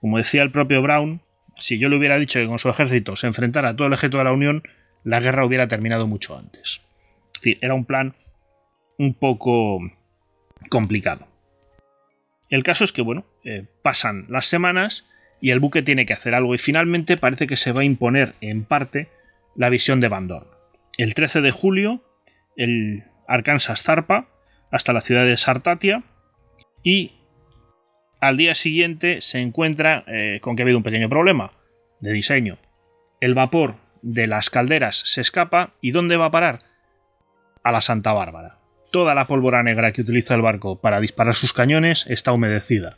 Como 0.00 0.18
decía 0.18 0.42
el 0.42 0.50
propio 0.50 0.82
Brown, 0.82 1.20
si 1.58 1.78
yo 1.78 1.88
le 1.88 1.96
hubiera 1.96 2.18
dicho 2.18 2.38
que 2.38 2.46
con 2.46 2.58
su 2.58 2.68
ejército 2.68 3.16
se 3.16 3.26
enfrentara 3.26 3.70
a 3.70 3.76
todo 3.76 3.88
el 3.88 3.92
ejército 3.92 4.18
de 4.18 4.24
la 4.24 4.32
Unión, 4.32 4.62
la 5.04 5.20
guerra 5.20 5.44
hubiera 5.44 5.68
terminado 5.68 6.06
mucho 6.06 6.36
antes. 6.38 6.80
Es 7.34 7.40
decir, 7.40 7.58
era 7.60 7.74
un 7.74 7.84
plan 7.84 8.14
un 8.98 9.14
poco 9.14 9.80
complicado. 10.70 11.26
El 12.50 12.62
caso 12.62 12.84
es 12.84 12.92
que, 12.92 13.02
bueno, 13.02 13.24
eh, 13.44 13.66
pasan 13.82 14.26
las 14.28 14.46
semanas 14.46 15.06
y 15.40 15.50
el 15.50 15.60
buque 15.60 15.82
tiene 15.82 16.06
que 16.06 16.14
hacer 16.14 16.34
algo 16.34 16.54
y 16.54 16.58
finalmente 16.58 17.16
parece 17.16 17.46
que 17.46 17.56
se 17.56 17.72
va 17.72 17.82
a 17.82 17.84
imponer 17.84 18.34
en 18.40 18.64
parte 18.64 19.08
la 19.54 19.68
visión 19.68 20.00
de 20.00 20.08
Van. 20.08 20.28
El 20.96 21.14
13 21.14 21.40
de 21.40 21.50
julio, 21.50 22.02
el 22.56 23.04
Arkansas 23.26 23.82
zarpa 23.82 24.28
hasta 24.70 24.92
la 24.92 25.00
ciudad 25.00 25.24
de 25.24 25.36
Sartatia 25.36 26.02
y 26.82 27.12
al 28.20 28.36
día 28.36 28.54
siguiente 28.54 29.20
se 29.20 29.40
encuentra 29.40 30.04
eh, 30.06 30.40
con 30.42 30.56
que 30.56 30.62
ha 30.62 30.64
habido 30.64 30.78
un 30.78 30.84
pequeño 30.84 31.08
problema 31.08 31.52
de 32.00 32.12
diseño. 32.12 32.58
El 33.20 33.34
vapor 33.34 33.76
de 34.02 34.26
las 34.26 34.50
calderas 34.50 35.02
se 35.04 35.20
escapa 35.20 35.74
y 35.80 35.90
¿dónde 35.90 36.16
va 36.16 36.26
a 36.26 36.30
parar? 36.30 36.60
A 37.62 37.72
la 37.72 37.80
Santa 37.80 38.12
Bárbara. 38.12 38.58
Toda 38.90 39.14
la 39.14 39.26
pólvora 39.26 39.62
negra 39.62 39.92
que 39.92 40.00
utiliza 40.00 40.34
el 40.34 40.42
barco 40.42 40.80
para 40.80 41.00
disparar 41.00 41.34
sus 41.34 41.52
cañones 41.52 42.06
está 42.08 42.32
humedecida. 42.32 42.96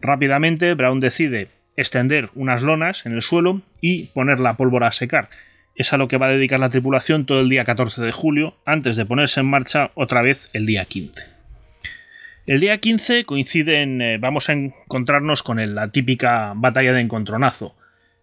Rápidamente 0.00 0.74
Brown 0.74 1.00
decide 1.00 1.48
extender 1.76 2.30
unas 2.34 2.62
lonas 2.62 3.06
en 3.06 3.12
el 3.12 3.22
suelo 3.22 3.62
y 3.80 4.06
poner 4.06 4.40
la 4.40 4.56
pólvora 4.56 4.88
a 4.88 4.92
secar. 4.92 5.30
Es 5.74 5.92
a 5.92 5.96
lo 5.96 6.08
que 6.08 6.18
va 6.18 6.26
a 6.26 6.32
dedicar 6.32 6.60
la 6.60 6.70
tripulación 6.70 7.24
todo 7.24 7.40
el 7.40 7.48
día 7.48 7.64
14 7.64 8.02
de 8.02 8.12
julio, 8.12 8.56
antes 8.66 8.96
de 8.96 9.06
ponerse 9.06 9.40
en 9.40 9.46
marcha 9.48 9.90
otra 9.94 10.20
vez 10.20 10.50
el 10.52 10.66
día 10.66 10.84
15. 10.84 11.31
El 12.44 12.58
día 12.58 12.78
15 12.78 13.24
coinciden, 13.24 14.02
eh, 14.02 14.18
vamos 14.18 14.48
a 14.48 14.54
encontrarnos 14.54 15.44
con 15.44 15.74
la 15.74 15.92
típica 15.92 16.54
batalla 16.56 16.92
de 16.92 17.00
encontronazo. 17.00 17.76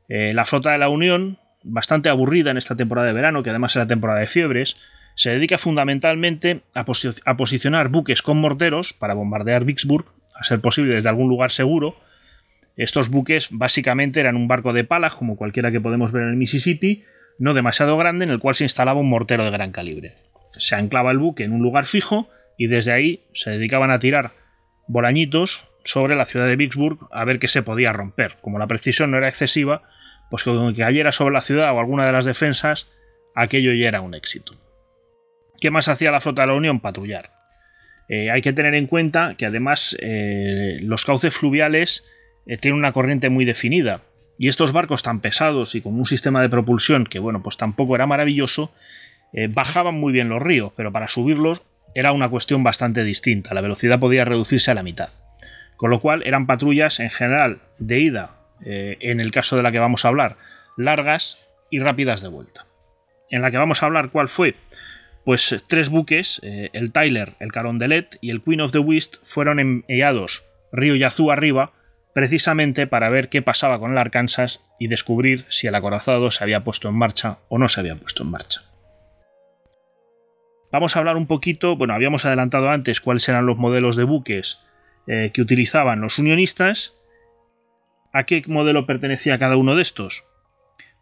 Eh, 0.10 0.34
la 0.34 0.46
flota 0.46 0.74
de 0.74 0.78
la 0.78 0.90
Unión, 0.90 1.38
bastante 1.64 2.10
aburrida 2.10 2.52
en 2.52 2.58
esta 2.58 2.76
temporada 2.76 3.08
de 3.08 3.14
verano, 3.14 3.44
que 3.44 3.50
además 3.50 3.72
es 3.72 3.78
la 3.78 3.88
temporada 3.88 4.20
de 4.20 4.28
fiebres, 4.28 4.76
se 5.16 5.30
dedica 5.30 5.58
fundamentalmente 5.58 6.64
a, 6.74 6.86
posicionar 6.86 7.90
buques 7.90 8.22
con 8.22 8.38
morteros 8.38 8.94
para 8.94 9.14
bombardear 9.14 9.64
Vicksburg, 9.64 10.06
a 10.36 10.44
ser 10.44 10.60
posible 10.60 10.96
desde 10.96 11.10
algún 11.10 11.30
lugar 11.30 11.52
seguro. 11.52 11.96
Estos 12.76 13.10
buques 13.10 13.48
básicamente 13.52 14.20
eran 14.20 14.36
un 14.36 14.50
barco 14.50 14.74
de 14.74 14.84
pala, 14.84 15.12
como 15.12 15.38
cualquiera 15.38 15.72
que 15.72 15.82
podemos 15.82 16.12
ver 16.12 16.24
en 16.24 16.30
el 16.30 16.36
Mississippi, 16.36 17.06
no 17.38 17.54
demasiado 17.54 17.98
grande, 17.98 18.26
en 18.26 18.32
el 18.32 18.40
cual 18.40 18.56
se 18.56 18.66
instalaba 18.66 19.00
un 19.00 19.10
mortero 19.10 19.46
de 19.46 19.52
gran 19.52 19.72
calibre. 19.72 20.16
Se 20.58 20.76
anclaba 20.76 21.12
el 21.12 21.20
buque 21.20 21.46
en 21.46 21.54
un 21.54 21.62
lugar 21.62 21.86
fijo 21.86 22.30
y 22.60 22.68
desde 22.68 22.92
ahí 22.92 23.24
se 23.34 23.52
dedicaban 23.52 23.90
a 23.90 24.00
tirar 24.00 24.34
bolañitos 24.88 25.70
sobre 25.86 26.18
la 26.18 26.26
ciudad 26.26 26.46
de 26.46 26.58
Vicksburg 26.58 27.00
a 27.10 27.24
ver 27.24 27.40
qué 27.40 27.48
se 27.48 27.64
podía 27.64 27.94
romper. 27.94 28.36
Como 28.42 28.60
la 28.60 28.68
precisión 28.68 29.12
no 29.12 29.18
era 29.18 29.30
excesiva, 29.30 29.84
pues 30.30 30.44
con 30.44 30.76
que 30.76 30.82
cayera 30.82 31.14
sobre 31.14 31.34
la 31.34 31.42
ciudad 31.42 31.74
o 31.74 31.80
alguna 31.80 32.06
de 32.06 32.12
las 32.12 32.26
defensas, 32.26 32.92
aquello 33.34 33.72
ya 33.72 33.88
era 33.88 34.02
un 34.02 34.14
éxito. 34.14 34.58
¿Qué 35.62 35.72
más 35.72 35.88
hacía 35.88 36.12
la 36.12 36.20
flota 36.20 36.42
de 36.42 36.48
la 36.48 36.54
Unión? 36.54 36.82
Patrullar. 36.82 37.32
Eh, 38.10 38.30
hay 38.30 38.42
que 38.42 38.52
tener 38.52 38.76
en 38.76 38.88
cuenta 38.88 39.36
que 39.38 39.46
además 39.46 39.96
eh, 40.02 40.80
los 40.82 41.06
cauces 41.06 41.34
fluviales 41.34 42.06
eh, 42.46 42.58
tienen 42.58 42.78
una 42.78 42.92
corriente 42.92 43.30
muy 43.30 43.46
definida 43.46 44.02
y 44.38 44.50
estos 44.50 44.74
barcos 44.74 45.02
tan 45.02 45.22
pesados 45.22 45.76
y 45.76 45.82
con 45.82 45.98
un 45.98 46.06
sistema 46.06 46.42
de 46.42 46.50
propulsión 46.50 47.06
que 47.06 47.20
bueno 47.20 47.42
pues 47.44 47.56
tampoco 47.56 47.96
era 47.96 48.08
maravilloso 48.08 48.74
bajaban 49.50 49.94
muy 49.94 50.12
bien 50.12 50.30
los 50.30 50.42
ríos 50.42 50.72
pero 50.76 50.92
para 50.92 51.08
subirlos 51.08 51.62
era 51.94 52.12
una 52.12 52.30
cuestión 52.30 52.64
bastante 52.64 53.04
distinta, 53.04 53.54
la 53.54 53.62
velocidad 53.62 54.00
podía 54.00 54.26
reducirse 54.26 54.72
a 54.72 54.76
la 54.76 54.84
mitad. 54.84 55.10
Con 55.78 55.90
lo 55.90 56.02
cual 56.02 56.24
eran 56.26 56.46
patrullas 56.46 57.00
en 57.00 57.10
general 57.10 57.60
de 57.78 58.00
ida, 58.00 58.36
eh, 58.66 58.98
en 59.00 59.20
el 59.20 59.32
caso 59.32 59.56
de 59.56 59.64
la 59.64 59.72
que 59.72 59.80
vamos 59.80 60.04
a 60.04 60.10
hablar, 60.10 60.38
largas 60.78 61.48
y 61.70 61.80
rápidas 61.80 62.22
de 62.22 62.28
vuelta. 62.28 62.66
En 63.30 63.42
la 63.42 63.52
que 63.52 63.58
vamos 63.58 63.82
a 63.82 63.86
hablar, 63.86 64.10
¿cuál 64.10 64.28
fue? 64.28 64.56
Pues 65.24 65.64
tres 65.68 65.90
buques, 65.90 66.40
eh, 66.44 66.70
el 66.74 66.92
Tyler, 66.92 67.36
el 67.40 67.52
Carondelet 67.52 68.18
y 68.22 68.32
el 68.32 68.42
Queen 68.42 68.62
of 68.62 68.72
the 68.72 68.80
West, 68.80 69.18
fueron 69.24 69.60
enviados 69.60 70.44
río 70.72 70.96
Yazoo 70.96 71.32
arriba, 71.32 71.74
precisamente 72.14 72.88
para 72.88 73.10
ver 73.10 73.30
qué 73.30 73.42
pasaba 73.42 73.80
con 73.80 73.92
el 73.92 73.98
Arkansas 73.98 74.62
y 74.80 74.88
descubrir 74.88 75.46
si 75.50 75.68
el 75.68 75.76
acorazado 75.76 76.32
se 76.32 76.44
había 76.44 76.64
puesto 76.64 76.90
en 76.90 76.96
marcha 76.96 77.38
o 77.48 77.58
no 77.58 77.70
se 77.70 77.80
había 77.80 77.96
puesto 77.96 78.24
en 78.24 78.32
marcha. 78.32 78.62
Vamos 80.72 80.96
a 80.96 81.00
hablar 81.00 81.18
un 81.18 81.26
poquito, 81.26 81.76
bueno, 81.76 81.94
habíamos 81.94 82.26
adelantado 82.26 82.70
antes 82.70 83.02
cuáles 83.02 83.28
eran 83.28 83.46
los 83.46 83.58
modelos 83.58 83.96
de 83.96 84.04
buques 84.04 84.60
eh, 85.08 85.32
que 85.34 85.42
utilizaban 85.42 86.02
los 86.02 86.20
unionistas. 86.20 86.96
¿A 88.14 88.24
qué 88.26 88.44
modelo 88.48 88.86
pertenecía 88.86 89.40
cada 89.40 89.58
uno 89.58 89.76
de 89.76 89.82
estos? 89.82 90.26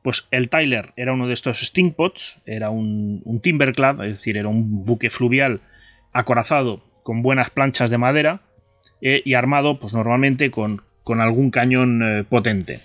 Pues 0.03 0.27
el 0.31 0.49
Tyler 0.49 0.93
era 0.95 1.13
uno 1.13 1.27
de 1.27 1.33
estos 1.33 1.59
Stingpots, 1.59 2.41
era 2.45 2.69
un, 2.69 3.21
un 3.25 3.41
Timberclad, 3.41 4.05
es 4.05 4.11
decir, 4.11 4.37
era 4.37 4.47
un 4.47 4.85
buque 4.85 5.09
fluvial 5.09 5.59
acorazado 6.13 6.81
con 7.03 7.21
buenas 7.21 7.49
planchas 7.49 7.89
de 7.89 7.97
madera 7.97 8.41
eh, 9.01 9.21
y 9.25 9.33
armado, 9.33 9.79
pues 9.79 9.93
normalmente 9.93 10.49
con, 10.49 10.83
con 11.03 11.19
algún 11.19 11.51
cañón 11.51 12.01
eh, 12.03 12.23
potente. 12.23 12.79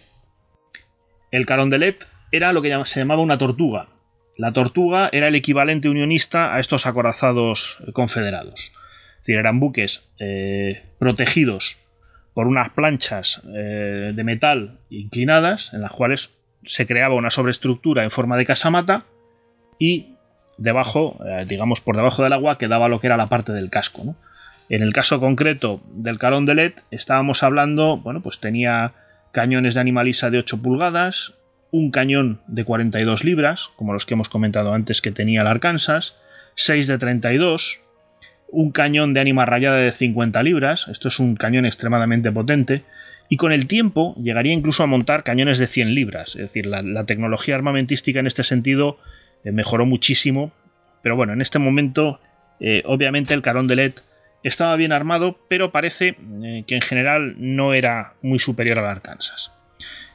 El 1.30 1.46
Carondelet 1.46 2.06
era 2.32 2.52
lo 2.52 2.60
que 2.62 2.76
se 2.84 3.00
llamaba 3.00 3.22
una 3.22 3.38
tortuga, 3.38 3.88
la 4.36 4.52
tortuga 4.52 5.08
era 5.12 5.28
el 5.28 5.34
equivalente 5.34 5.88
unionista 5.88 6.54
a 6.54 6.60
estos 6.60 6.86
acorazados 6.86 7.82
confederados. 7.92 8.60
Es 8.60 9.18
decir, 9.18 9.36
eran 9.36 9.60
buques 9.60 10.08
eh, 10.18 10.82
protegidos 10.98 11.76
por 12.34 12.46
unas 12.46 12.70
planchas 12.70 13.42
eh, 13.54 14.12
de 14.14 14.24
metal 14.24 14.78
inclinadas 14.90 15.74
en 15.74 15.82
las 15.82 15.92
cuales 15.92 16.34
se 16.64 16.86
creaba 16.86 17.14
una 17.14 17.30
sobreestructura 17.30 18.04
en 18.04 18.10
forma 18.10 18.36
de 18.36 18.46
casamata 18.46 19.04
y 19.78 20.14
debajo, 20.58 21.18
eh, 21.26 21.44
digamos 21.46 21.80
por 21.80 21.96
debajo 21.96 22.22
del 22.22 22.32
agua, 22.32 22.58
quedaba 22.58 22.88
lo 22.88 23.00
que 23.00 23.08
era 23.08 23.16
la 23.16 23.28
parte 23.28 23.52
del 23.52 23.70
casco. 23.70 24.16
En 24.68 24.82
el 24.82 24.92
caso 24.92 25.20
concreto 25.20 25.82
del 25.92 26.18
Calón 26.18 26.46
de 26.46 26.54
LED, 26.54 26.72
estábamos 26.90 27.42
hablando, 27.42 27.98
bueno, 27.98 28.22
pues 28.22 28.40
tenía 28.40 28.94
cañones 29.32 29.74
de 29.74 29.80
animalisa 29.80 30.30
de 30.30 30.38
8 30.38 30.62
pulgadas, 30.62 31.34
un 31.72 31.90
cañón 31.90 32.40
de 32.46 32.64
42 32.64 33.24
libras, 33.24 33.70
como 33.76 33.92
los 33.92 34.06
que 34.06 34.14
hemos 34.14 34.28
comentado 34.28 34.74
antes 34.74 35.00
que 35.00 35.10
tenía 35.10 35.40
el 35.40 35.46
Arkansas, 35.48 36.16
6 36.54 36.86
de 36.86 36.98
32, 36.98 37.80
un 38.48 38.70
cañón 38.70 39.14
de 39.14 39.20
ánima 39.20 39.46
rayada 39.46 39.78
de 39.78 39.90
50 39.90 40.42
libras, 40.42 40.86
esto 40.88 41.08
es 41.08 41.18
un 41.18 41.34
cañón 41.34 41.64
extremadamente 41.64 42.30
potente, 42.30 42.84
y 43.30 43.38
con 43.38 43.52
el 43.52 43.66
tiempo 43.66 44.14
llegaría 44.22 44.52
incluso 44.52 44.82
a 44.82 44.86
montar 44.86 45.24
cañones 45.24 45.58
de 45.58 45.66
100 45.66 45.94
libras, 45.94 46.36
es 46.36 46.42
decir, 46.42 46.66
la, 46.66 47.04
tecnología 47.06 47.54
armamentística 47.54 48.20
en 48.20 48.26
este 48.26 48.44
sentido 48.44 48.98
eh, 49.42 49.50
mejoró 49.50 49.86
muchísimo, 49.86 50.52
pero 51.02 51.16
bueno, 51.16 51.32
en 51.32 51.40
este 51.40 51.58
momento 51.58 52.20
eh, 52.60 52.82
obviamente 52.84 53.32
el 53.32 53.40
Carón 53.40 53.66
de 53.66 53.76
LED 53.76 53.94
estaba 54.42 54.76
bien 54.76 54.92
armado, 54.92 55.38
pero 55.48 55.72
parece 55.72 56.16
eh, 56.42 56.64
que 56.66 56.74
en 56.74 56.82
general 56.82 57.36
no 57.38 57.72
era 57.72 58.12
muy 58.20 58.38
superior 58.38 58.78
al 58.78 58.86
Arkansas. 58.86 59.52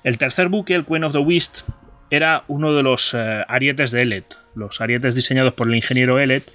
El 0.07 0.17
tercer 0.17 0.47
buque, 0.47 0.73
el 0.73 0.85
Queen 0.85 1.03
of 1.03 1.11
the 1.11 1.19
West, 1.19 1.67
era 2.09 2.45
uno 2.47 2.73
de 2.73 2.81
los 2.81 3.13
eh, 3.13 3.43
arietes 3.45 3.91
de 3.91 4.03
Ellet, 4.03 4.37
los 4.55 4.79
arietes 4.79 5.15
diseñados 5.15 5.53
por 5.53 5.67
el 5.67 5.75
ingeniero 5.75 6.17
Ellet, 6.17 6.49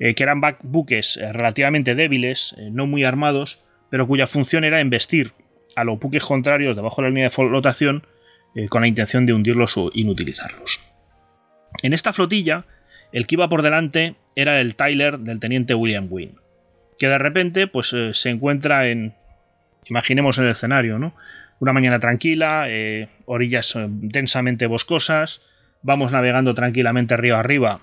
eh, 0.00 0.14
que 0.14 0.22
eran 0.22 0.40
buques 0.62 1.18
eh, 1.18 1.30
relativamente 1.34 1.94
débiles, 1.94 2.56
no 2.70 2.86
muy 2.86 3.04
armados, 3.04 3.62
pero 3.90 4.06
cuya 4.06 4.26
función 4.26 4.64
era 4.64 4.80
embestir 4.80 5.34
a 5.76 5.84
los 5.84 5.98
buques 6.00 6.24
contrarios 6.24 6.76
debajo 6.76 7.02
de 7.02 7.08
la 7.08 7.10
línea 7.10 7.24
de 7.24 7.30
flotación 7.30 8.06
con 8.70 8.80
la 8.80 8.88
intención 8.88 9.26
de 9.26 9.34
hundirlos 9.34 9.76
o 9.76 9.90
inutilizarlos. 9.92 10.80
En 11.82 11.92
esta 11.92 12.14
flotilla, 12.14 12.64
el 13.12 13.26
que 13.26 13.34
iba 13.34 13.50
por 13.50 13.60
delante 13.60 14.14
era 14.34 14.62
el 14.62 14.76
Tyler 14.76 15.18
del 15.18 15.40
teniente 15.40 15.74
William 15.74 16.06
Wynne, 16.08 16.36
que 16.98 17.08
de 17.08 17.18
repente 17.18 17.66
pues, 17.66 17.94
se 18.12 18.30
encuentra 18.30 18.88
en, 18.88 19.12
imaginemos 19.84 20.38
el 20.38 20.48
escenario, 20.48 20.98
¿no? 20.98 21.12
Una 21.60 21.72
mañana 21.72 21.98
tranquila, 21.98 22.66
eh, 22.68 23.08
orillas 23.26 23.74
eh, 23.74 23.86
densamente 23.88 24.66
boscosas, 24.66 25.42
vamos 25.82 26.12
navegando 26.12 26.54
tranquilamente 26.54 27.16
río 27.16 27.36
arriba. 27.36 27.80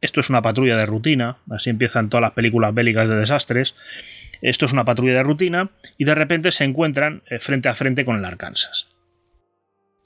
Esto 0.00 0.20
es 0.20 0.30
una 0.30 0.42
patrulla 0.42 0.76
de 0.76 0.86
rutina, 0.86 1.36
así 1.50 1.70
empiezan 1.70 2.08
todas 2.08 2.22
las 2.22 2.32
películas 2.32 2.74
bélicas 2.74 3.08
de 3.08 3.16
desastres. 3.16 3.76
Esto 4.40 4.64
es 4.64 4.72
una 4.72 4.84
patrulla 4.84 5.12
de 5.12 5.22
rutina 5.22 5.70
y 5.98 6.04
de 6.04 6.14
repente 6.14 6.50
se 6.52 6.64
encuentran 6.64 7.22
eh, 7.28 7.38
frente 7.38 7.68
a 7.68 7.74
frente 7.74 8.04
con 8.04 8.16
el 8.16 8.24
Arkansas. 8.24 8.88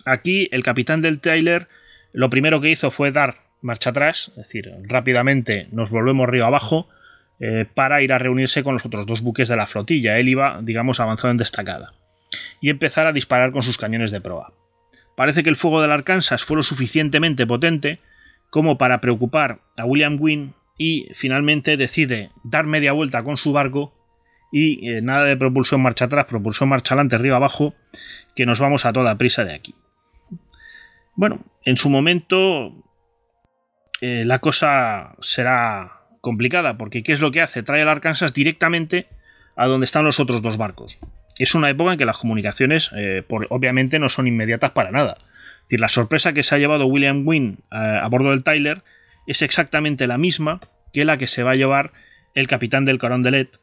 Aquí 0.05 0.49
el 0.51 0.63
capitán 0.63 1.01
del 1.01 1.21
Tyler 1.21 1.69
lo 2.13 2.29
primero 2.29 2.61
que 2.61 2.71
hizo 2.71 2.91
fue 2.91 3.13
dar 3.13 3.37
marcha 3.63 3.91
atrás, 3.91 4.29
es 4.31 4.37
decir, 4.37 4.71
rápidamente 4.85 5.69
nos 5.71 5.91
volvemos 5.91 6.29
río 6.29 6.47
abajo 6.47 6.89
para 7.75 8.01
ir 8.01 8.15
a 8.15 8.19
reunirse 8.19 8.63
con 8.63 8.75
los 8.75 8.87
otros 8.87 9.05
dos 9.05 9.21
buques 9.21 9.49
de 9.49 9.57
la 9.57 9.67
flotilla. 9.67 10.19
Él 10.19 10.29
iba, 10.29 10.61
digamos, 10.63 11.01
avanzado 11.01 11.33
en 11.33 11.37
destacada 11.37 11.93
y 12.61 12.71
empezar 12.71 13.07
a 13.07 13.13
disparar 13.13 13.53
con 13.53 13.63
sus 13.63 13.79
cañones 13.79 14.11
de 14.11 14.21
proa. 14.21 14.53
Parece 15.17 15.43
que 15.43 15.51
el 15.51 15.57
fuego 15.57 15.81
del 15.81 15.93
Arkansas 15.93 16.45
fue 16.45 16.57
lo 16.57 16.63
suficientemente 16.63 17.47
potente 17.47 18.01
como 18.51 18.79
para 18.79 19.01
preocupar 19.01 19.61
a 19.77 19.85
William 19.85 20.19
Wynne 20.21 20.53
y 20.79 21.09
finalmente 21.15 21.77
decide 21.77 22.31
dar 22.45 22.67
media 22.67 22.93
vuelta 22.93 23.23
con 23.23 23.37
su 23.37 23.53
barco 23.53 23.95
y 24.53 24.91
eh, 24.91 25.03
nada 25.03 25.25
de 25.25 25.37
propulsión 25.37 25.83
marcha 25.83 26.05
atrás, 26.05 26.27
propulsión 26.27 26.69
marcha 26.69 26.95
adelante, 26.95 27.17
arriba 27.17 27.37
abajo, 27.37 27.75
que 28.35 28.47
nos 28.47 28.61
vamos 28.61 28.85
a 28.85 28.93
toda 28.93 29.17
prisa 29.17 29.45
de 29.45 29.55
aquí. 29.55 29.75
Bueno, 31.15 31.41
en 31.65 31.77
su 31.77 31.89
momento 31.89 32.73
eh, 34.01 34.25
la 34.25 34.39
cosa 34.39 35.17
será 35.21 36.03
complicada, 36.21 36.77
porque 36.77 37.03
¿qué 37.03 37.13
es 37.13 37.21
lo 37.21 37.33
que 37.33 37.41
hace? 37.41 37.63
Trae 37.63 37.83
al 37.83 37.89
Arkansas 37.89 38.35
directamente 38.35 39.09
a 39.57 39.67
donde 39.67 39.87
están 39.87 40.05
los 40.05 40.21
otros 40.21 40.43
dos 40.43 40.59
barcos. 40.59 40.99
Es 41.39 41.55
una 41.55 41.71
época 41.71 41.93
en 41.93 41.99
que 41.99 42.05
las 42.05 42.19
comunicaciones, 42.19 42.91
eh, 42.97 43.25
obviamente, 43.29 43.99
no 43.99 44.09
son 44.09 44.27
inmediatas 44.27 44.71
para 44.73 44.91
nada. 44.91 45.19
Es 45.19 45.63
decir, 45.65 45.81
la 45.81 45.89
sorpresa 45.89 46.33
que 46.33 46.43
se 46.43 46.55
ha 46.55 46.59
llevado 46.59 46.87
William 46.87 47.27
Wynne 47.27 47.57
a, 47.71 47.99
a 47.99 48.09
bordo 48.09 48.31
del 48.31 48.45
Tyler 48.45 48.83
es 49.27 49.43
exactamente 49.43 50.07
la 50.07 50.19
misma 50.19 50.61
que 50.93 51.05
la 51.05 51.19
que 51.19 51.27
se 51.27 51.43
va 51.43 51.53
a 51.53 51.57
llevar 51.57 51.93
el 52.35 52.47
capitán 52.47 52.85
del 52.85 52.99
Carondelet 52.99 53.59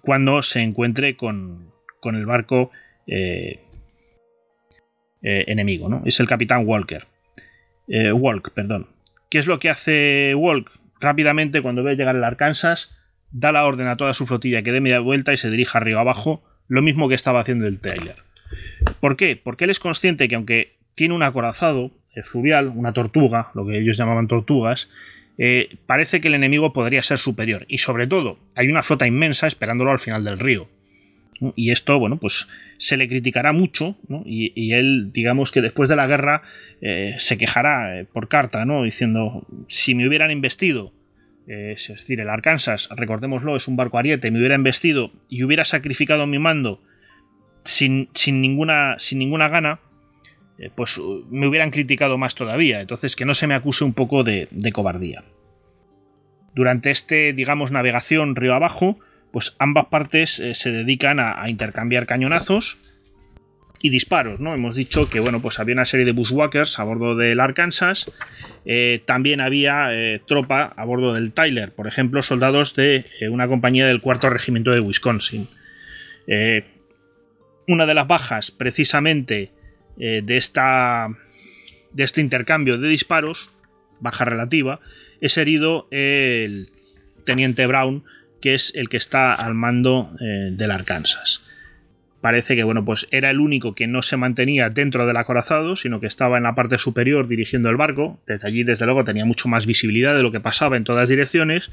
cuando 0.00 0.42
se 0.42 0.60
encuentre 0.60 1.16
con, 1.16 1.72
con 2.00 2.14
el 2.14 2.26
barco 2.26 2.70
eh, 3.06 3.60
eh, 5.22 5.44
enemigo, 5.48 5.88
¿no? 5.88 6.02
Es 6.04 6.20
el 6.20 6.26
capitán 6.26 6.66
Walker. 6.66 7.06
Eh, 7.88 8.12
Walk, 8.12 8.52
perdón. 8.52 8.88
¿Qué 9.30 9.38
es 9.38 9.46
lo 9.46 9.58
que 9.58 9.70
hace 9.70 10.34
Walk? 10.34 10.70
Rápidamente, 11.00 11.62
cuando 11.62 11.82
ve 11.82 11.96
llegar 11.96 12.16
el 12.16 12.24
Arkansas, 12.24 12.94
da 13.30 13.50
la 13.50 13.64
orden 13.64 13.88
a 13.88 13.96
toda 13.96 14.12
su 14.12 14.26
flotilla 14.26 14.62
que 14.62 14.72
dé 14.72 14.80
media 14.80 15.00
vuelta 15.00 15.32
y 15.32 15.38
se 15.38 15.50
dirija 15.50 15.78
arriba 15.78 16.00
abajo, 16.00 16.42
lo 16.68 16.82
mismo 16.82 17.08
que 17.08 17.14
estaba 17.14 17.40
haciendo 17.40 17.66
el 17.66 17.80
Taylor. 17.80 18.16
¿Por 19.00 19.16
qué? 19.16 19.40
Porque 19.42 19.64
él 19.64 19.70
es 19.70 19.80
consciente 19.80 20.28
que 20.28 20.34
aunque 20.34 20.76
tiene 20.94 21.14
un 21.14 21.22
acorazado 21.22 21.90
fluvial, 22.24 22.68
una 22.68 22.92
tortuga, 22.92 23.50
lo 23.54 23.66
que 23.66 23.78
ellos 23.78 23.96
llamaban 23.96 24.28
tortugas, 24.28 24.88
parece 25.86 26.20
que 26.20 26.28
el 26.28 26.34
enemigo 26.34 26.72
podría 26.72 27.02
ser 27.02 27.18
superior. 27.18 27.66
Y 27.68 27.78
sobre 27.78 28.06
todo, 28.06 28.38
hay 28.54 28.68
una 28.68 28.82
flota 28.82 29.06
inmensa 29.06 29.48
esperándolo 29.48 29.90
al 29.90 29.98
final 29.98 30.22
del 30.22 30.38
río. 30.38 30.68
Y 31.56 31.70
esto, 31.70 31.98
bueno, 31.98 32.16
pues 32.16 32.48
se 32.78 32.96
le 32.96 33.08
criticará 33.08 33.52
mucho, 33.52 33.96
y, 34.24 34.72
él, 34.72 35.10
digamos 35.12 35.50
que 35.52 35.60
después 35.60 35.88
de 35.88 35.96
la 35.96 36.06
guerra, 36.06 36.42
eh, 36.80 37.16
se 37.18 37.38
quejará 37.38 37.98
eh, 37.98 38.04
por 38.04 38.28
carta, 38.28 38.64
¿no? 38.64 38.84
Diciendo, 38.84 39.46
si 39.68 39.94
me 39.94 40.06
hubieran 40.08 40.30
investido, 40.30 40.92
eh, 40.92 41.03
es 41.46 41.88
decir, 41.88 42.20
el 42.20 42.30
Arkansas, 42.30 42.88
recordémoslo, 42.94 43.56
es 43.56 43.68
un 43.68 43.76
barco 43.76 43.98
ariete, 43.98 44.30
me 44.30 44.38
hubiera 44.38 44.54
investido 44.54 45.10
y 45.28 45.42
hubiera 45.42 45.64
sacrificado 45.64 46.26
mi 46.26 46.38
mando 46.38 46.80
sin, 47.64 48.08
sin, 48.14 48.40
ninguna, 48.40 48.96
sin 48.98 49.18
ninguna 49.18 49.48
gana, 49.48 49.80
pues 50.74 51.00
me 51.30 51.46
hubieran 51.46 51.70
criticado 51.70 52.16
más 52.16 52.34
todavía. 52.34 52.80
Entonces, 52.80 53.16
que 53.16 53.24
no 53.24 53.34
se 53.34 53.46
me 53.46 53.54
acuse 53.54 53.84
un 53.84 53.92
poco 53.92 54.24
de, 54.24 54.48
de 54.50 54.72
cobardía. 54.72 55.24
Durante 56.54 56.90
este, 56.90 57.32
digamos, 57.32 57.72
navegación 57.72 58.36
río 58.36 58.54
abajo, 58.54 58.98
pues 59.34 59.56
ambas 59.58 59.86
partes 59.86 60.38
eh, 60.38 60.54
se 60.54 60.70
dedican 60.70 61.18
a, 61.18 61.50
intercambiar 61.50 62.06
cañonazos 62.06 62.78
y 63.84 63.90
disparos, 63.90 64.40
¿no? 64.40 64.54
Hemos 64.54 64.74
dicho 64.74 65.10
que, 65.10 65.20
bueno, 65.20 65.42
pues 65.42 65.60
había 65.60 65.74
una 65.74 65.84
serie 65.84 66.06
de 66.06 66.12
bushwhackers 66.12 66.78
a 66.78 66.84
bordo 66.84 67.14
del 67.16 67.38
Arkansas, 67.38 68.10
eh, 68.64 69.02
también 69.04 69.42
había 69.42 69.92
eh, 69.92 70.22
tropa 70.26 70.72
a 70.74 70.84
bordo 70.86 71.12
del 71.12 71.32
Tyler, 71.32 71.70
por 71.70 71.86
ejemplo, 71.86 72.22
soldados 72.22 72.74
de 72.74 73.04
una 73.30 73.46
compañía 73.46 73.86
del 73.86 74.00
cuarto 74.00 74.30
regimiento 74.30 74.70
de 74.70 74.80
Wisconsin. 74.80 75.48
una 77.66 77.84
de 77.84 77.94
las 77.94 78.06
bajas, 78.06 78.50
precisamente, 78.50 79.50
de, 79.96 80.36
esta, 80.36 81.08
de 81.92 82.04
este 82.04 82.22
intercambio 82.22 82.78
de 82.78 82.88
disparos, 82.88 83.50
baja 84.00 84.24
relativa, 84.24 84.80
es 85.20 85.36
herido 85.36 85.88
el 85.90 86.70
teniente 87.26 87.66
Brown, 87.66 88.04
que 88.40 88.54
es 88.54 88.72
el 88.74 88.88
que 88.88 88.96
está 88.96 89.34
al 89.34 89.54
mando 89.54 90.16
eh, 90.20 90.50
del 90.52 90.70
Arkansas. 90.70 91.46
Parece 92.24 92.56
que 92.56 92.64
bueno, 92.64 92.86
pues 92.86 93.06
era 93.10 93.28
el 93.28 93.38
único 93.38 93.74
que 93.74 93.86
no 93.86 94.00
se 94.00 94.16
mantenía 94.16 94.70
dentro 94.70 95.06
del 95.06 95.18
acorazado, 95.18 95.76
sino 95.76 96.00
que 96.00 96.06
estaba 96.06 96.38
en 96.38 96.44
la 96.44 96.54
parte 96.54 96.78
superior 96.78 97.28
dirigiendo 97.28 97.68
el 97.68 97.76
barco. 97.76 98.18
Desde 98.26 98.48
allí, 98.48 98.64
desde 98.64 98.86
luego, 98.86 99.04
tenía 99.04 99.26
mucho 99.26 99.46
más 99.46 99.66
visibilidad 99.66 100.16
de 100.16 100.22
lo 100.22 100.32
que 100.32 100.40
pasaba 100.40 100.78
en 100.78 100.84
todas 100.84 101.10
direcciones. 101.10 101.70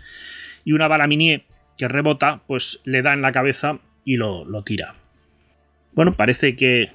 Y 0.66 0.74
una 0.74 0.90
bala 0.90 1.08
minier 1.08 1.44
que 1.78 1.88
rebota, 1.88 2.42
pues 2.48 2.82
le 2.84 3.02
da 3.02 3.14
en 3.14 3.22
la 3.22 3.32
cabeza 3.32 3.80
y 4.04 4.18
lo, 4.18 4.46
tira. 4.66 4.96
Bueno, 5.94 6.18
parece 6.18 6.58
que 6.58 6.92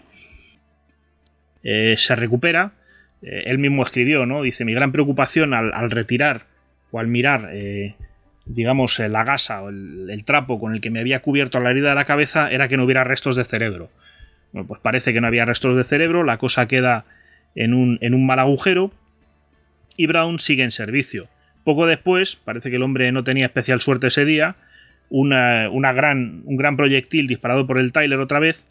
eh, 1.62 1.94
se 1.96 2.14
recupera. 2.14 2.72
Eh, 3.22 3.44
él 3.46 3.56
mismo 3.56 3.84
escribió, 3.84 4.26
¿no? 4.26 4.42
Dice: 4.42 4.66
Mi 4.66 4.74
gran 4.74 4.92
preocupación 4.92 5.54
al, 5.54 5.90
retirar 5.90 6.44
o 6.90 7.00
al 7.00 7.06
mirar 7.06 7.48
digamos, 8.46 8.98
eh, 9.00 9.08
la 9.08 9.24
gasa 9.24 9.62
o 9.62 9.68
el, 9.68 10.24
trapo 10.24 10.58
con 10.58 10.72
el 10.72 10.80
que 10.80 10.90
me 10.90 11.00
había 11.00 11.20
cubierto 11.20 11.60
la 11.60 11.70
herida 11.70 11.90
de 11.90 11.94
la 11.96 12.04
cabeza 12.04 12.50
era 12.50 12.68
que 12.68 12.76
no 12.76 12.84
hubiera 12.84 13.04
restos 13.04 13.36
de 13.36 13.44
cerebro. 13.44 13.90
Bueno, 14.52 14.68
pues 14.68 14.80
parece 14.80 15.12
que 15.12 15.20
no 15.20 15.26
había 15.26 15.44
restos 15.44 15.76
de 15.76 15.84
cerebro, 15.84 16.24
la 16.24 16.38
cosa 16.38 16.68
queda 16.68 17.04
en 17.54 17.74
un, 17.74 17.98
en 18.00 18.14
un 18.14 18.24
mal 18.24 18.38
agujero 18.38 18.92
y 19.96 20.06
Brown 20.06 20.38
sigue 20.38 20.62
en 20.62 20.70
servicio. 20.70 21.28
Poco 21.64 21.86
después, 21.86 22.36
parece 22.36 22.70
que 22.70 22.76
el 22.76 22.82
hombre 22.82 23.10
no 23.12 23.24
tenía 23.24 23.46
especial 23.46 23.80
suerte 23.80 24.06
ese 24.06 24.24
día, 24.24 24.56
una, 25.08 25.92
gran, 25.92 26.42
un 26.44 26.56
gran 26.56 26.76
proyectil 26.76 27.26
disparado 27.26 27.66
por 27.66 27.78
el 27.78 27.92
Tyler 27.92 28.18
otra 28.18 28.38
vez 28.38 28.64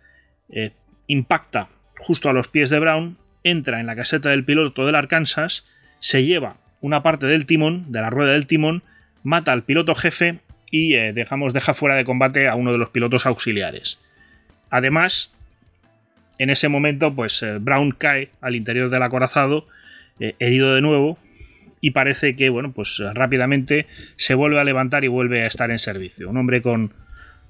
eh, 0.49 0.71
impacta 1.07 1.69
justo 1.97 2.29
a 2.29 2.33
los 2.33 2.47
pies 2.47 2.69
de 2.69 2.79
Brown, 2.79 3.17
entra 3.43 3.79
en 3.79 3.87
la 3.87 3.95
caseta 3.95 4.29
del 4.29 4.43
piloto 4.43 4.85
del 4.85 4.95
Arkansas, 4.95 5.65
se 5.99 6.25
lleva 6.25 6.57
una 6.81 7.03
parte 7.03 7.25
del 7.25 7.45
timón, 7.45 7.91
de 7.91 8.01
la 8.01 8.09
rueda 8.09 8.33
del 8.33 8.47
timón, 8.47 8.83
mata 9.25 9.51
al 9.51 9.63
piloto 9.63 9.95
jefe 9.95 10.39
y 10.71 10.93
eh, 10.95 11.11
dejamos, 11.11 11.51
deja 11.51 11.73
fuera 11.73 11.95
de 11.95 12.05
combate 12.05 12.47
a 12.47 12.55
uno 12.55 12.71
de 12.71 12.77
los 12.77 12.89
pilotos 12.89 13.25
auxiliares. 13.25 13.99
Además, 14.69 15.33
en 16.37 16.49
ese 16.49 16.69
momento, 16.69 17.13
pues 17.13 17.41
eh, 17.43 17.57
Brown 17.59 17.91
cae 17.91 18.29
al 18.39 18.55
interior 18.55 18.89
del 18.89 19.01
acorazado, 19.01 19.67
eh, 20.19 20.35
herido 20.39 20.75
de 20.75 20.81
nuevo, 20.81 21.17
y 21.81 21.91
parece 21.91 22.35
que, 22.35 22.49
bueno, 22.49 22.71
pues 22.71 23.01
rápidamente 23.13 23.87
se 24.15 24.35
vuelve 24.35 24.59
a 24.59 24.63
levantar 24.63 25.03
y 25.03 25.07
vuelve 25.07 25.43
a 25.43 25.47
estar 25.47 25.71
en 25.71 25.79
servicio. 25.79 26.29
Un 26.29 26.37
hombre 26.37 26.61
con, 26.61 26.93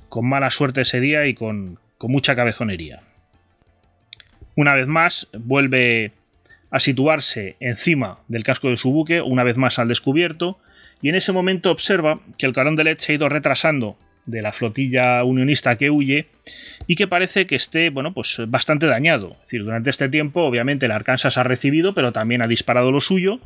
con 0.09 0.27
mala 0.27 0.49
suerte 0.49 0.81
ese 0.81 0.99
día 0.99 1.25
y 1.27 1.33
con, 1.33 1.77
con 1.97 2.11
mucha 2.11 2.35
cabezonería. 2.35 3.01
Una 4.55 4.73
vez 4.75 4.87
más, 4.87 5.27
vuelve 5.37 6.13
a 6.71 6.79
situarse 6.79 7.57
encima 7.59 8.19
del 8.27 8.43
casco 8.43 8.69
de 8.69 8.77
su 8.77 8.91
buque, 8.91 9.21
una 9.21 9.43
vez 9.43 9.57
más 9.57 9.79
al 9.79 9.87
descubierto, 9.87 10.59
y 11.05 11.09
en 11.09 11.13
ese 11.13 11.31
momento 11.31 11.69
observa 11.69 12.19
que 12.35 12.47
el 12.47 12.53
Carón 12.53 12.75
de 12.75 12.83
Led 12.83 12.97
se 12.97 13.11
ha 13.11 13.15
ido 13.15 13.29
retrasando 13.29 13.95
de 14.25 14.41
la 14.41 14.51
flotilla 14.51 15.23
unionista 15.23 15.75
que 15.75 15.91
huye 15.91 16.29
y 16.87 16.95
que 16.95 17.05
parece 17.05 17.45
que 17.45 17.55
esté 17.55 17.91
bueno, 17.91 18.11
pues 18.11 18.41
bastante 18.47 18.87
dañado. 18.87 19.33
Es 19.33 19.41
decir, 19.41 19.63
durante 19.63 19.91
este 19.91 20.09
tiempo, 20.09 20.41
obviamente, 20.41 20.87
el 20.87 20.91
Arkansas 20.91 21.37
ha 21.37 21.43
recibido, 21.43 21.93
pero 21.93 22.11
también 22.11 22.41
ha 22.41 22.47
disparado 22.47 22.91
lo 22.91 23.01
suyo. 23.01 23.39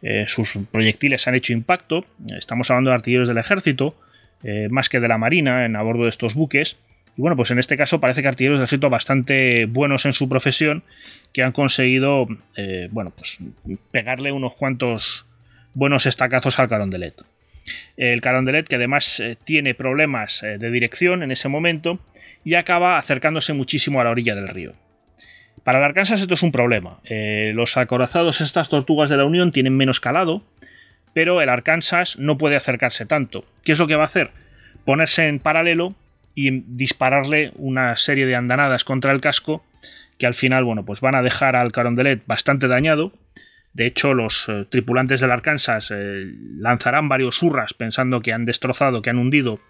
Eh, 0.00 0.24
sus 0.26 0.56
proyectiles 0.70 1.28
han 1.28 1.34
hecho 1.34 1.52
impacto. 1.52 2.06
Estamos 2.34 2.70
hablando 2.70 2.88
de 2.88 2.94
artilleros 2.94 3.28
del 3.28 3.36
ejército, 3.36 3.94
eh, 4.42 4.68
más 4.70 4.88
que 4.88 4.98
de 4.98 5.08
la 5.08 5.18
marina, 5.18 5.66
en 5.66 5.76
a 5.76 5.82
bordo 5.82 6.04
de 6.04 6.08
estos 6.08 6.32
buques. 6.32 6.78
Y 7.18 7.20
bueno, 7.20 7.36
pues 7.36 7.50
en 7.50 7.58
este 7.58 7.76
caso 7.76 8.00
parece 8.00 8.22
que 8.22 8.28
artilleros 8.28 8.58
del 8.58 8.64
ejército 8.64 8.88
bastante 8.88 9.66
buenos 9.66 10.06
en 10.06 10.14
su 10.14 10.30
profesión, 10.30 10.82
que 11.34 11.42
han 11.42 11.52
conseguido, 11.52 12.26
eh, 12.56 12.88
bueno, 12.90 13.12
pues 13.14 13.38
pegarle 13.90 14.32
unos 14.32 14.54
cuantos 14.54 15.26
buenos 15.74 16.06
estacazos 16.06 16.58
al 16.58 16.68
Carondelet. 16.68 17.22
El 17.96 18.20
Carondelet, 18.20 18.66
que 18.66 18.76
además 18.76 19.20
eh, 19.20 19.36
tiene 19.44 19.74
problemas 19.74 20.42
eh, 20.42 20.58
de 20.58 20.70
dirección 20.70 21.22
en 21.22 21.30
ese 21.30 21.48
momento, 21.48 22.00
y 22.44 22.54
acaba 22.54 22.98
acercándose 22.98 23.52
muchísimo 23.52 24.00
a 24.00 24.04
la 24.04 24.10
orilla 24.10 24.34
del 24.34 24.48
río. 24.48 24.72
Para 25.64 25.78
el 25.78 25.84
Arkansas 25.84 26.20
esto 26.20 26.34
es 26.34 26.42
un 26.42 26.50
problema. 26.50 26.98
Eh, 27.04 27.52
los 27.54 27.76
acorazados, 27.76 28.40
estas 28.40 28.68
tortugas 28.68 29.10
de 29.10 29.16
la 29.16 29.24
Unión, 29.24 29.52
tienen 29.52 29.76
menos 29.76 30.00
calado, 30.00 30.42
pero 31.14 31.40
el 31.40 31.48
Arkansas 31.48 32.18
no 32.18 32.38
puede 32.38 32.56
acercarse 32.56 33.06
tanto. 33.06 33.44
¿Qué 33.62 33.72
es 33.72 33.78
lo 33.78 33.86
que 33.86 33.96
va 33.96 34.04
a 34.04 34.06
hacer? 34.06 34.30
Ponerse 34.84 35.28
en 35.28 35.38
paralelo 35.38 35.94
y 36.34 36.62
dispararle 36.66 37.52
una 37.56 37.94
serie 37.96 38.26
de 38.26 38.34
andanadas 38.34 38.84
contra 38.84 39.12
el 39.12 39.20
casco 39.20 39.62
que 40.18 40.26
al 40.26 40.34
final, 40.34 40.64
bueno, 40.64 40.84
pues 40.84 41.00
van 41.00 41.14
a 41.14 41.22
dejar 41.22 41.56
al 41.56 41.72
Carondelet 41.72 42.24
bastante 42.26 42.68
dañado. 42.68 43.12
De 43.74 43.86
hecho, 43.86 44.12
los 44.12 44.48
eh, 44.48 44.66
tripulantes 44.68 45.20
del 45.20 45.30
Arkansas 45.30 45.90
eh, 45.90 46.30
lanzarán 46.56 47.08
varios 47.08 47.42
hurras 47.42 47.72
pensando 47.72 48.20
que 48.20 48.32
han 48.32 48.44
destrozado, 48.44 49.00
que 49.00 49.10
han 49.10 49.18
hundido 49.18 49.60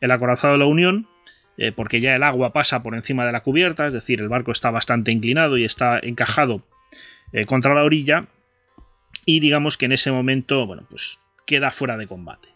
el 0.00 0.10
acorazado 0.10 0.54
de 0.54 0.58
la 0.58 0.66
Unión, 0.66 1.06
eh, 1.58 1.70
porque 1.70 2.00
ya 2.00 2.16
el 2.16 2.22
agua 2.22 2.54
pasa 2.54 2.82
por 2.82 2.94
encima 2.94 3.26
de 3.26 3.32
la 3.32 3.42
cubierta, 3.42 3.86
es 3.86 3.92
decir, 3.92 4.20
el 4.20 4.30
barco 4.30 4.52
está 4.52 4.70
bastante 4.70 5.12
inclinado 5.12 5.58
y 5.58 5.64
está 5.64 5.98
encajado 6.02 6.66
contra 7.46 7.74
la 7.74 7.82
orilla. 7.82 8.26
Y 9.24 9.40
digamos 9.40 9.78
que 9.78 9.86
en 9.86 9.92
ese 9.92 10.12
momento, 10.12 10.66
bueno, 10.66 10.86
pues 10.90 11.18
queda 11.46 11.70
fuera 11.70 11.96
de 11.96 12.06
combate. 12.06 12.48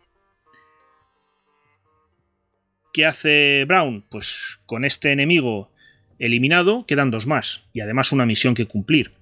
¿Qué 2.92 3.06
hace 3.06 3.64
Brown? 3.66 4.04
Pues 4.10 4.58
con 4.66 4.84
este 4.84 5.12
enemigo 5.12 5.70
eliminado 6.18 6.84
quedan 6.86 7.10
dos 7.10 7.26
más, 7.26 7.68
y 7.72 7.80
además 7.80 8.12
una 8.12 8.26
misión 8.26 8.54
que 8.54 8.66
cumplir. 8.66 9.15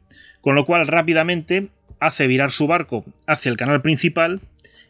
Con 0.45 0.57
lo 0.57 0.67
cual 0.67 0.87
rápidamente 0.87 1.69
hace 2.01 2.27
virar 2.27 2.51
su 2.51 2.67
barco 2.67 3.07
hacia 3.27 3.49
el 3.49 3.57
canal 3.57 3.81
principal 3.81 4.43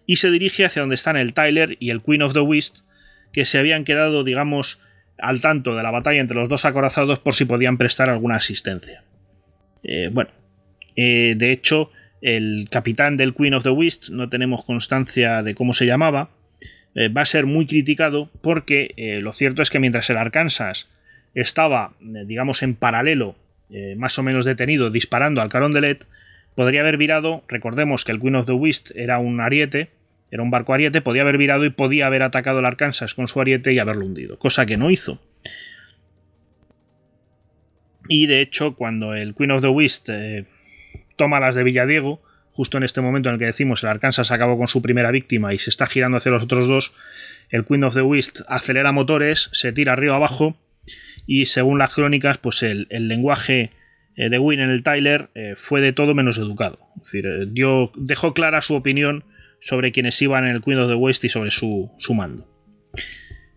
y 0.05 0.17
se 0.17 0.33
dirige 0.33 0.65
hacia 0.65 0.83
donde 0.83 0.97
están 0.97 1.17
el 1.17 1.33
Tyler 1.33 1.77
y 1.79 1.91
el 1.91 2.03
Queen 2.03 2.23
of 2.23 2.33
the 2.33 2.41
West, 2.41 2.79
que 3.33 3.45
se 3.45 3.61
habían 3.61 3.85
quedado, 3.85 4.25
digamos, 4.25 4.81
al 5.17 5.41
tanto 5.41 5.77
de 5.77 5.85
la 5.85 5.93
batalla 5.93 6.21
entre 6.21 6.37
los 6.37 6.49
dos 6.49 6.65
acorazados 6.65 7.21
por 7.21 7.37
si 7.37 7.45
podían 7.45 7.79
prestar 7.79 8.11
alguna 8.11 8.35
asistencia. 8.35 9.05
Eh, 9.85 10.09
bueno, 10.11 10.31
eh, 10.97 11.35
de 11.37 11.53
hecho, 11.53 11.93
el 12.21 12.67
capitán 12.69 13.17
del 13.17 13.33
Queen 13.33 13.55
of 13.55 13.63
the 13.63 13.71
West, 13.71 14.09
no 14.09 14.29
tenemos 14.29 14.65
constancia 14.65 15.45
de 15.45 15.55
cómo 15.55 15.73
se 15.73 15.87
llamaba, 15.87 16.31
eh, 16.97 17.07
va 17.07 17.21
a 17.21 17.27
ser 17.27 17.47
muy 17.47 17.67
criticado 17.67 18.29
porque 18.43 19.21
lo 19.23 19.33
cierto 19.33 19.63
es 19.63 19.71
que 19.71 19.79
mientras 19.79 20.11
el 20.11 20.17
Arkansas 20.17 20.91
estaba, 21.33 21.93
digamos, 22.01 22.65
en 22.65 22.75
paralelo, 22.75 23.37
más 23.97 24.19
o 24.19 24.23
menos 24.23 24.45
detenido, 24.45 24.91
disparando 24.91 25.41
al 25.41 25.49
Carondelet, 25.49 26.07
podría 26.55 26.81
haber 26.81 26.97
virado, 26.97 27.45
recordemos 27.49 28.05
que 28.05 28.13
el 28.13 28.21
Queen 28.21 28.37
of 28.37 28.47
the 28.47 28.53
West 28.53 28.91
era 28.95 29.19
un 29.19 29.41
ariete, 29.41 29.91
era 30.31 30.43
un 30.43 30.51
barco 30.51 30.75
ariete, 30.75 31.01
podía 31.01 31.23
haber 31.23 31.39
virado 31.39 31.65
y 31.65 31.71
podía 31.71 32.07
haber 32.07 32.23
atacado 32.23 32.61
el 32.61 32.65
Arkansas 32.65 33.15
con 33.15 33.29
su 33.29 33.41
ariete 33.41 33.73
y 33.73 33.79
haberlo 33.79 34.05
hundido, 34.05 34.39
cosa 34.39 34.67
que 34.67 34.77
no 34.77 34.91
hizo. 34.91 35.21
Y 38.09 38.27
de 38.27 38.41
hecho, 38.41 38.75
cuando 38.75 39.15
el 39.15 39.35
Queen 39.35 39.51
of 39.53 39.63
the 39.63 39.69
West 39.69 40.09
toma 41.17 41.41
las 41.41 41.55
de 41.55 41.65
Villadiego, 41.65 42.23
justo 42.53 42.77
en 42.77 42.85
este 42.85 43.01
momento 43.01 43.29
en 43.29 43.35
el 43.35 43.39
que 43.39 43.47
decimos 43.47 43.83
el 43.83 43.89
Arkansas 43.89 44.31
acabó 44.31 44.59
con 44.59 44.69
su 44.69 44.83
primera 44.83 45.11
víctima 45.11 45.55
y 45.55 45.59
se 45.59 45.71
está 45.71 45.87
girando 45.87 46.19
hacia 46.19 46.33
los 46.33 46.45
otros 46.45 46.69
dos, 46.69 46.95
el 47.51 47.65
Queen 47.65 47.85
of 47.85 47.95
the 47.95 48.03
West 48.03 48.41
acelera 48.49 48.93
motores, 48.93 49.51
se 49.53 49.73
tira 49.73 49.93
arriba 49.95 50.17
abajo 50.17 50.57
y 51.27 51.47
según 51.47 51.79
las 51.79 51.95
crónicas, 51.95 52.39
pues 52.39 52.63
el, 52.63 52.87
lenguaje 52.91 53.71
eh, 54.17 54.29
de 54.29 54.39
Win 54.39 54.61
en 54.61 54.71
el 54.71 54.83
Tyler 54.83 55.31
eh, 55.35 55.55
fue 55.57 55.81
de 55.81 55.93
todo 55.93 56.15
menos 56.15 56.39
educado. 56.39 56.79
Es 56.97 57.05
decir, 57.05 57.27
eh, 57.27 57.47
dio, 57.49 57.93
dejó 57.97 58.35
clara 58.35 58.61
su 58.61 58.75
opinión 58.75 59.25
sobre 59.61 59.93
quienes 59.93 60.21
iban 60.21 60.45
en 60.45 60.51
el 60.51 60.63
Queen 60.63 60.79
of 60.79 60.89
the 60.89 60.95
West 60.95 61.25
y 61.25 61.29
sobre 61.29 61.51
su, 61.51 61.91
su 61.97 62.15
mando. 62.15 62.47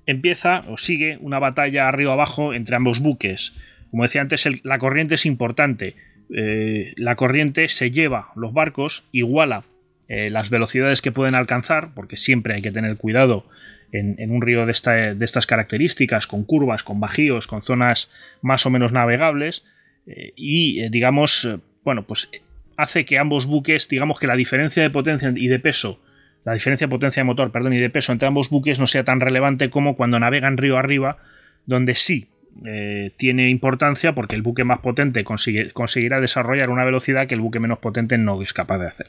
Empieza 0.06 0.64
o 0.68 0.78
sigue 0.78 1.18
una 1.20 1.40
batalla 1.40 1.88
arriba 1.88 2.14
abajo 2.14 2.54
entre 2.54 2.78
ambos 2.78 3.00
buques. 3.00 3.60
Como 3.92 4.04
decía 4.04 4.22
antes, 4.22 4.48
la 4.64 4.80
corriente 4.80 5.16
es 5.16 5.26
importante 5.26 5.96
la 6.30 7.16
corriente 7.16 7.70
se 7.70 7.90
lleva 7.90 8.32
los 8.36 8.52
barcos, 8.52 9.06
iguala 9.14 9.64
las 10.10 10.50
velocidades 10.50 11.02
que 11.02 11.14
pueden 11.14 11.36
alcanzar, 11.36 11.94
porque 11.94 12.18
siempre 12.18 12.54
hay 12.54 12.62
que 12.62 12.72
tener 12.74 12.98
cuidado 12.98 13.46
en, 13.92 14.32
un 14.32 14.42
río 14.42 14.66
de, 14.66 14.72
estas 14.72 15.46
características, 15.46 16.28
con 16.28 16.44
curvas, 16.44 16.84
con 16.84 17.00
bajíos, 17.00 17.48
con 17.48 17.64
zonas 17.64 18.12
más 18.42 18.66
o 18.66 18.70
menos 18.70 18.92
navegables, 18.92 19.64
eh, 20.06 20.34
y 20.36 20.88
digamos, 20.90 21.48
bueno, 21.84 22.04
pues 22.04 22.30
hace 22.76 23.06
que 23.06 23.18
ambos 23.18 23.46
buques, 23.46 23.90
digamos 23.90 24.20
que 24.20 24.28
la 24.28 24.36
diferencia 24.36 24.84
de 24.84 24.90
potencia 24.90 25.34
y 25.36 25.48
de 25.48 25.60
peso, 25.60 26.00
la 26.46 26.54
diferencia 26.54 26.88
de 26.88 26.92
potencia 26.92 27.22
de 27.22 27.26
motor, 27.26 27.52
perdón, 27.52 27.74
y 27.74 27.80
de 27.80 27.90
peso 27.90 28.12
entre 28.12 28.28
ambos 28.28 28.50
buques 28.50 28.80
no 28.80 28.88
sea 28.88 29.04
tan 29.04 29.20
relevante 29.20 29.70
como 29.70 29.98
cuando 29.98 30.20
navegan 30.20 30.58
río 30.58 30.78
arriba, 30.78 31.18
donde 31.66 31.96
sí 31.96 32.30
eh, 32.66 33.12
tiene 33.18 33.50
importancia 33.50 34.14
porque 34.16 34.36
el 34.36 34.42
buque 34.42 34.64
más 34.64 34.80
potente 34.80 35.24
conseguirá 35.24 36.22
desarrollar 36.22 36.70
una 36.70 36.86
velocidad 36.86 37.28
que 37.28 37.36
el 37.36 37.42
buque 37.42 37.60
menos 37.60 37.80
potente 37.80 38.18
no 38.18 38.42
es 38.42 38.54
capaz 38.54 38.80
de 38.80 38.88
hacer. 38.88 39.08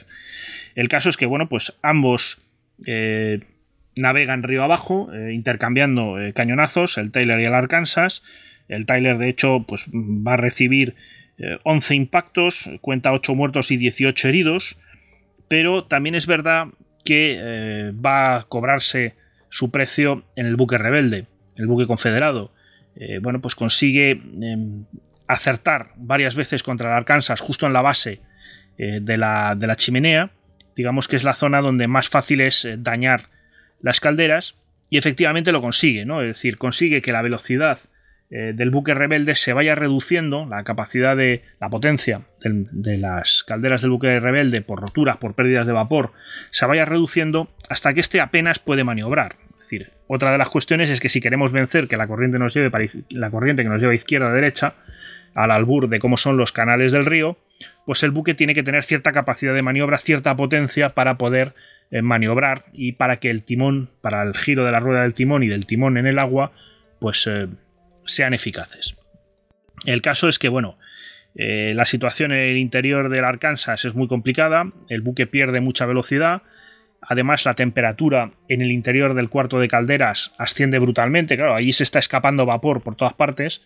El 0.74 0.88
caso 0.88 1.10
es 1.10 1.16
que, 1.16 1.26
bueno, 1.26 1.48
pues 1.48 1.78
ambos 1.82 2.42
eh, 2.86 3.40
navegan 3.98 4.42
río 4.42 4.64
abajo, 4.64 5.12
eh, 5.12 5.32
intercambiando 5.32 6.16
cañonazos, 6.34 6.98
el 6.98 7.10
Taylor 7.10 7.40
y 7.40 7.44
el 7.44 7.54
Arkansas. 7.54 8.22
El 8.68 8.84
Tyler, 8.84 9.16
de 9.16 9.30
hecho, 9.30 9.64
pues 9.66 9.86
va 9.88 10.34
a 10.34 10.36
recibir 10.36 10.94
11 11.62 11.94
impactos, 11.94 12.70
cuenta 12.82 13.12
8 13.12 13.34
muertos 13.34 13.70
y 13.70 13.78
18 13.78 14.28
heridos, 14.28 14.78
pero 15.48 15.84
también 15.84 16.14
es 16.14 16.26
verdad 16.26 16.66
que 17.02 17.92
va 18.04 18.36
a 18.36 18.42
cobrarse 18.42 19.14
su 19.48 19.70
precio 19.70 20.24
en 20.36 20.46
el 20.46 20.56
buque 20.56 20.78
rebelde, 20.78 21.26
el 21.56 21.66
buque 21.66 21.86
confederado. 21.86 22.52
Eh, 22.96 23.18
bueno, 23.20 23.40
pues 23.40 23.54
consigue 23.54 24.10
em, 24.10 24.84
acertar 25.26 25.92
varias 25.96 26.34
veces 26.34 26.62
contra 26.62 26.88
el 26.90 26.96
Arkansas 26.96 27.40
justo 27.40 27.66
en 27.66 27.72
la 27.72 27.82
base 27.82 28.20
eh, 28.76 28.98
de, 29.00 29.16
la, 29.16 29.56
chimenea. 29.76 30.30
Digamos 30.74 31.06
que 31.08 31.16
es 31.16 31.24
la 31.24 31.34
zona 31.34 31.60
donde 31.60 31.86
más 31.86 32.08
fácil 32.08 32.40
es 32.40 32.64
eh, 32.64 32.76
dañar 32.78 33.28
las 33.80 34.00
calderas 34.00 34.56
y 34.90 34.98
efectivamente 34.98 35.52
lo 35.52 35.60
consigue, 35.60 36.04
¿no? 36.04 36.22
Es 36.22 36.28
decir, 36.28 36.58
consigue 36.58 37.02
que 37.02 37.12
la 37.12 37.22
velocidad 37.22 37.78
del 38.30 38.68
buque 38.68 38.92
rebelde 38.92 39.34
se 39.34 39.54
vaya 39.54 39.74
reduciendo, 39.74 40.44
la 40.44 40.62
capacidad 40.62 41.16
de 41.16 41.44
la 41.60 41.70
potencia 41.70 42.26
de 42.42 42.98
las 42.98 43.42
calderas 43.42 43.80
del 43.80 43.90
buque 43.90 44.20
rebelde 44.20 44.60
por 44.60 44.82
roturas, 44.82 45.16
por 45.16 45.32
pérdidas 45.32 45.66
de 45.66 45.72
vapor, 45.72 46.12
se 46.50 46.66
vaya 46.66 46.84
reduciendo 46.84 47.48
hasta 47.70 47.94
que 47.94 48.00
éste 48.00 48.20
apenas 48.20 48.58
puede 48.58 48.84
maniobrar 48.84 49.36
decir, 49.68 49.90
otra 50.06 50.32
de 50.32 50.38
las 50.38 50.48
cuestiones 50.48 50.88
es 50.90 51.00
que 51.00 51.08
si 51.08 51.20
queremos 51.20 51.52
vencer 51.52 51.88
que 51.88 51.96
la 51.96 52.06
corriente 52.06 52.38
nos 52.38 52.54
lleve 52.54 52.70
para, 52.70 52.86
la 53.10 53.30
corriente 53.30 53.62
que 53.62 53.68
nos 53.68 53.80
lleva 53.80 53.94
izquierda 53.94 54.30
a 54.30 54.32
derecha, 54.32 54.74
al 55.34 55.50
albur 55.50 55.88
de 55.88 56.00
cómo 56.00 56.16
son 56.16 56.36
los 56.36 56.52
canales 56.52 56.92
del 56.92 57.04
río, 57.04 57.36
pues 57.84 58.02
el 58.02 58.10
buque 58.10 58.34
tiene 58.34 58.54
que 58.54 58.62
tener 58.62 58.82
cierta 58.82 59.12
capacidad 59.12 59.54
de 59.54 59.62
maniobra, 59.62 59.98
cierta 59.98 60.34
potencia 60.36 60.94
para 60.94 61.18
poder 61.18 61.48
eh, 61.48 61.52
maniobrar 61.90 62.66
y 62.72 62.92
para 62.92 63.18
que 63.18 63.30
el 63.30 63.44
timón, 63.44 63.90
para 64.00 64.22
el 64.22 64.36
giro 64.36 64.64
de 64.64 64.72
la 64.72 64.80
rueda 64.80 65.02
del 65.02 65.14
timón 65.14 65.42
y 65.42 65.48
del 65.48 65.66
timón 65.66 65.96
en 65.96 66.06
el 66.06 66.18
agua, 66.18 66.52
pues 67.00 67.26
eh, 67.26 67.48
sean 68.04 68.34
eficaces. 68.34 68.96
El 69.86 70.02
caso 70.02 70.28
es 70.28 70.38
que, 70.38 70.48
bueno, 70.48 70.78
eh, 71.34 71.72
la 71.74 71.84
situación 71.84 72.32
en 72.32 72.38
el 72.38 72.58
interior 72.58 73.08
del 73.08 73.24
Arkansas 73.24 73.84
es 73.84 73.94
muy 73.94 74.08
complicada, 74.08 74.72
el 74.88 75.00
buque 75.00 75.26
pierde 75.26 75.60
mucha 75.60 75.86
velocidad, 75.86 76.42
Además, 77.00 77.44
la 77.44 77.54
temperatura 77.54 78.32
en 78.48 78.60
el 78.60 78.72
interior 78.72 79.14
del 79.14 79.28
cuarto 79.28 79.60
de 79.60 79.68
calderas 79.68 80.32
asciende 80.36 80.78
brutalmente. 80.78 81.36
Claro, 81.36 81.54
allí 81.54 81.72
se 81.72 81.84
está 81.84 81.98
escapando 81.98 82.44
vapor 82.44 82.82
por 82.82 82.96
todas 82.96 83.14
partes. 83.14 83.62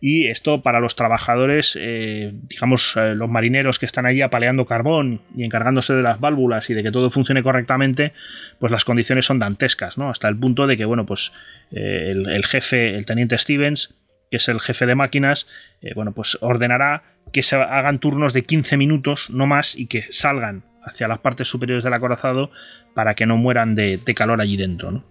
Y 0.00 0.28
esto 0.28 0.62
para 0.62 0.80
los 0.80 0.94
trabajadores, 0.94 1.76
eh, 1.80 2.32
digamos, 2.48 2.96
eh, 2.96 3.14
los 3.14 3.30
marineros 3.30 3.78
que 3.78 3.86
están 3.86 4.06
allí 4.06 4.20
apaleando 4.22 4.66
carbón 4.66 5.22
y 5.34 5.44
encargándose 5.44 5.94
de 5.94 6.02
las 6.02 6.20
válvulas 6.20 6.68
y 6.68 6.74
de 6.74 6.82
que 6.82 6.92
todo 6.92 7.10
funcione 7.10 7.42
correctamente, 7.42 8.12
pues 8.58 8.70
las 8.70 8.84
condiciones 8.84 9.24
son 9.24 9.38
dantescas, 9.38 9.96
¿no? 9.96 10.10
Hasta 10.10 10.28
el 10.28 10.36
punto 10.36 10.66
de 10.66 10.76
que, 10.76 10.84
bueno, 10.84 11.06
pues 11.06 11.32
eh, 11.72 12.12
el, 12.12 12.44
jefe, 12.44 12.94
el 12.94 13.06
teniente 13.06 13.38
Stevens, 13.38 13.94
que 14.30 14.36
es 14.36 14.48
el 14.48 14.60
jefe 14.60 14.86
de 14.86 14.94
máquinas, 14.94 15.46
bueno, 15.94 16.12
pues 16.12 16.36
ordenará 16.40 17.04
que 17.32 17.44
se 17.44 17.54
hagan 17.54 18.00
turnos 18.00 18.32
de 18.32 18.44
15 18.44 18.76
minutos, 18.76 19.30
no 19.30 19.46
más, 19.46 19.76
y 19.76 19.86
que 19.86 20.04
salgan 20.10 20.64
hacia 20.86 21.08
las 21.08 21.18
partes 21.18 21.48
superiores 21.48 21.84
del 21.84 21.92
acorazado 21.92 22.50
para 22.94 23.14
que 23.14 23.26
no 23.26 23.36
mueran 23.36 23.74
de, 23.74 24.00
calor 24.14 24.40
allí 24.40 24.56
dentro. 24.56 25.04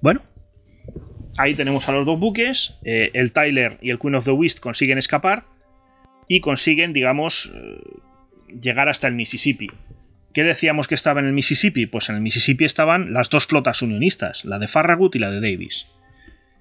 Bueno, 0.00 0.22
ahí 1.36 1.54
tenemos 1.54 1.88
a 1.88 1.92
los 1.92 2.06
dos 2.06 2.18
buques. 2.18 2.78
Eh, 2.84 3.10
el 3.14 3.32
Tyler 3.32 3.78
y 3.80 3.90
el 3.90 3.98
Queen 3.98 4.14
of 4.14 4.24
the 4.24 4.32
West 4.32 4.60
consiguen 4.60 4.98
escapar 4.98 5.44
y 6.28 6.40
consiguen, 6.40 6.92
digamos, 6.92 7.52
eh, 7.54 7.80
llegar 8.60 8.88
hasta 8.88 9.08
el 9.08 9.14
Mississippi. 9.14 9.70
¿Qué 10.32 10.44
decíamos 10.44 10.88
que 10.88 10.94
estaba 10.94 11.20
en 11.20 11.26
el 11.26 11.32
Mississippi? 11.32 11.86
Pues 11.86 12.08
en 12.10 12.16
el 12.16 12.20
Mississippi 12.20 12.64
estaban 12.64 13.12
las 13.12 13.30
dos 13.30 13.46
flotas 13.46 13.80
unionistas, 13.80 14.44
la 14.44 14.58
de 14.58 14.68
Farragut 14.68 15.14
y 15.14 15.18
la 15.18 15.30
de 15.30 15.40
Davis, 15.40 15.86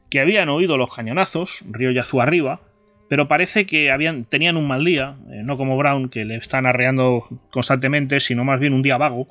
que 0.09 0.21
habían 0.21 0.49
oído 0.49 0.77
los 0.77 0.95
cañonazos, 0.95 1.63
río 1.69 1.91
Yazoo 1.91 2.21
arriba, 2.21 2.61
pero 3.09 3.27
parece 3.27 3.65
que 3.65 3.91
habían, 3.91 4.25
tenían 4.25 4.57
un 4.57 4.67
mal 4.67 4.85
día, 4.85 5.17
eh, 5.29 5.41
no 5.43 5.57
como 5.57 5.77
Brown, 5.77 6.09
que 6.09 6.25
le 6.25 6.38
están 6.38 6.65
arreando 6.65 7.27
constantemente, 7.51 8.19
sino 8.19 8.43
más 8.43 8.59
bien 8.59 8.73
un 8.73 8.81
día 8.81 8.97
vago, 8.97 9.27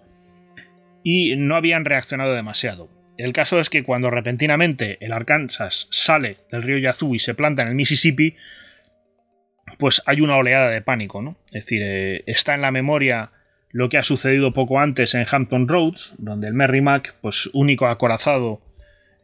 y 1.03 1.37
no 1.37 1.57
habían 1.57 1.85
reaccionado 1.85 2.35
demasiado. 2.35 2.89
El 3.17 3.33
caso 3.33 3.61
es 3.61 3.71
que 3.71 3.85
cuando 3.85 4.11
repentinamente 4.11 4.99
el 5.05 5.13
Arkansas 5.13 5.89
sale 5.91 6.39
del 6.51 6.63
río 6.63 6.79
Yazoo 6.79 7.15
y 7.15 7.19
se 7.19 7.35
planta 7.35 7.63
en 7.63 7.69
el 7.69 7.75
Mississippi, 7.75 8.37
pues 9.79 10.03
hay 10.07 10.21
una 10.21 10.37
oleada 10.37 10.69
de 10.71 10.83
pánico, 10.83 11.23
¿no? 11.23 11.37
Es 11.47 11.65
decir, 11.65 11.83
eh, 11.85 12.25
está 12.27 12.55
en 12.55 12.63
la 12.63 12.71
memoria 12.71 13.31
lo 13.71 13.89
que 13.89 13.99
ha 13.99 14.03
sucedido 14.03 14.53
poco 14.53 14.81
antes 14.81 15.15
en 15.15 15.27
Hampton 15.29 15.69
Roads, 15.69 16.15
donde 16.19 16.47
el 16.47 16.55
Merrimack, 16.55 17.17
pues 17.21 17.51
único 17.53 17.87
acorazado 17.87 18.61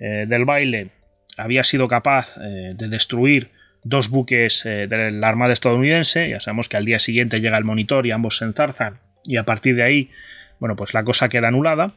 del 0.01 0.47
baile 0.47 0.93
había 1.37 1.63
sido 1.63 1.87
capaz 1.87 2.37
de 2.39 2.89
destruir 2.89 3.51
dos 3.85 4.09
buques 4.09 4.63
de 4.65 5.11
la 5.13 5.29
Armada 5.29 5.53
estadounidense. 5.53 6.31
Ya 6.31 6.41
sabemos 6.41 6.71
que 6.71 6.79
al 6.79 6.87
día 6.87 6.99
siguiente 6.99 7.41
llega 7.41 7.59
el 7.59 7.65
monitor 7.65 8.07
y 8.07 8.11
ambos 8.11 8.39
se 8.39 8.47
enzarzan 8.47 8.99
y 9.25 9.37
a 9.37 9.45
partir 9.45 9.77
de 9.77 9.83
ahí, 9.83 10.11
bueno, 10.59 10.77
pues 10.77 10.95
la 10.95 11.05
cosa 11.05 11.29
queda 11.29 11.49
anulada. 11.49 11.95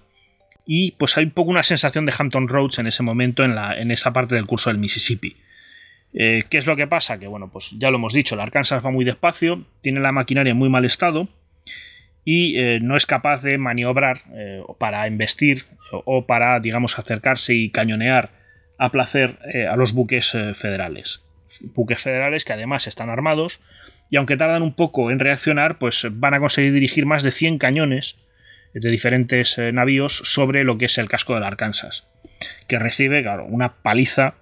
Y 0.65 0.91
pues 0.91 1.17
hay 1.17 1.25
un 1.25 1.31
poco 1.31 1.51
una 1.51 1.63
sensación 1.63 2.05
de 2.05 2.13
Hampton 2.17 2.47
Roads 2.47 2.79
en 2.79 2.87
ese 2.87 3.03
momento 3.03 3.43
en, 3.43 3.55
la, 3.55 3.77
en 3.77 3.91
esa 3.91 4.13
parte 4.13 4.35
del 4.35 4.45
curso 4.45 4.69
del 4.69 4.79
Mississippi. 4.79 5.35
Eh, 6.13 6.43
¿Qué 6.49 6.57
es 6.57 6.67
lo 6.67 6.75
que 6.75 6.87
pasa? 6.87 7.19
Que 7.19 7.27
bueno, 7.27 7.49
pues 7.51 7.75
ya 7.77 7.89
lo 7.89 7.97
hemos 7.97 8.13
dicho, 8.13 8.35
el 8.35 8.41
Arkansas 8.41 8.85
va 8.85 8.91
muy 8.91 9.03
despacio, 9.03 9.65
tiene 9.81 9.99
la 9.99 10.11
maquinaria 10.11 10.51
en 10.51 10.57
muy 10.57 10.69
mal 10.69 10.85
estado 10.85 11.27
y 12.23 12.57
eh, 12.57 12.79
no 12.81 12.95
es 12.95 13.05
capaz 13.05 13.41
de 13.41 13.57
maniobrar 13.57 14.21
eh, 14.33 14.61
para 14.77 15.07
embestir 15.07 15.65
o, 15.91 16.25
para, 16.25 16.59
digamos, 16.59 16.97
acercarse 16.97 17.53
y 17.53 17.69
cañonear 17.69 18.31
a 18.79 18.89
placer 18.89 19.37
a 19.69 19.75
los 19.75 19.93
buques 19.93 20.31
federales. 20.55 21.21
Buques 21.75 22.01
federales 22.01 22.45
que 22.45 22.53
además 22.53 22.87
están 22.87 23.11
armados 23.11 23.61
y 24.09 24.17
aunque 24.17 24.35
tardan 24.35 24.63
un 24.63 24.73
poco 24.73 25.11
en 25.11 25.19
reaccionar, 25.19 25.77
pues 25.77 26.07
van 26.09 26.33
a 26.33 26.39
conseguir 26.39 26.73
dirigir 26.73 27.05
más 27.05 27.21
de 27.21 27.31
100 27.31 27.59
cañones 27.59 28.15
de 28.73 28.89
diferentes 28.89 29.57
navíos 29.71 30.21
sobre 30.25 30.63
lo 30.63 30.77
que 30.77 30.85
es 30.85 30.97
el 30.97 31.09
casco 31.09 31.35
del 31.35 31.43
Arkansas, 31.43 32.07
que 32.67 32.79
recibe, 32.79 33.21
claro, 33.21 33.45
una 33.45 33.73
paliza 33.73 34.35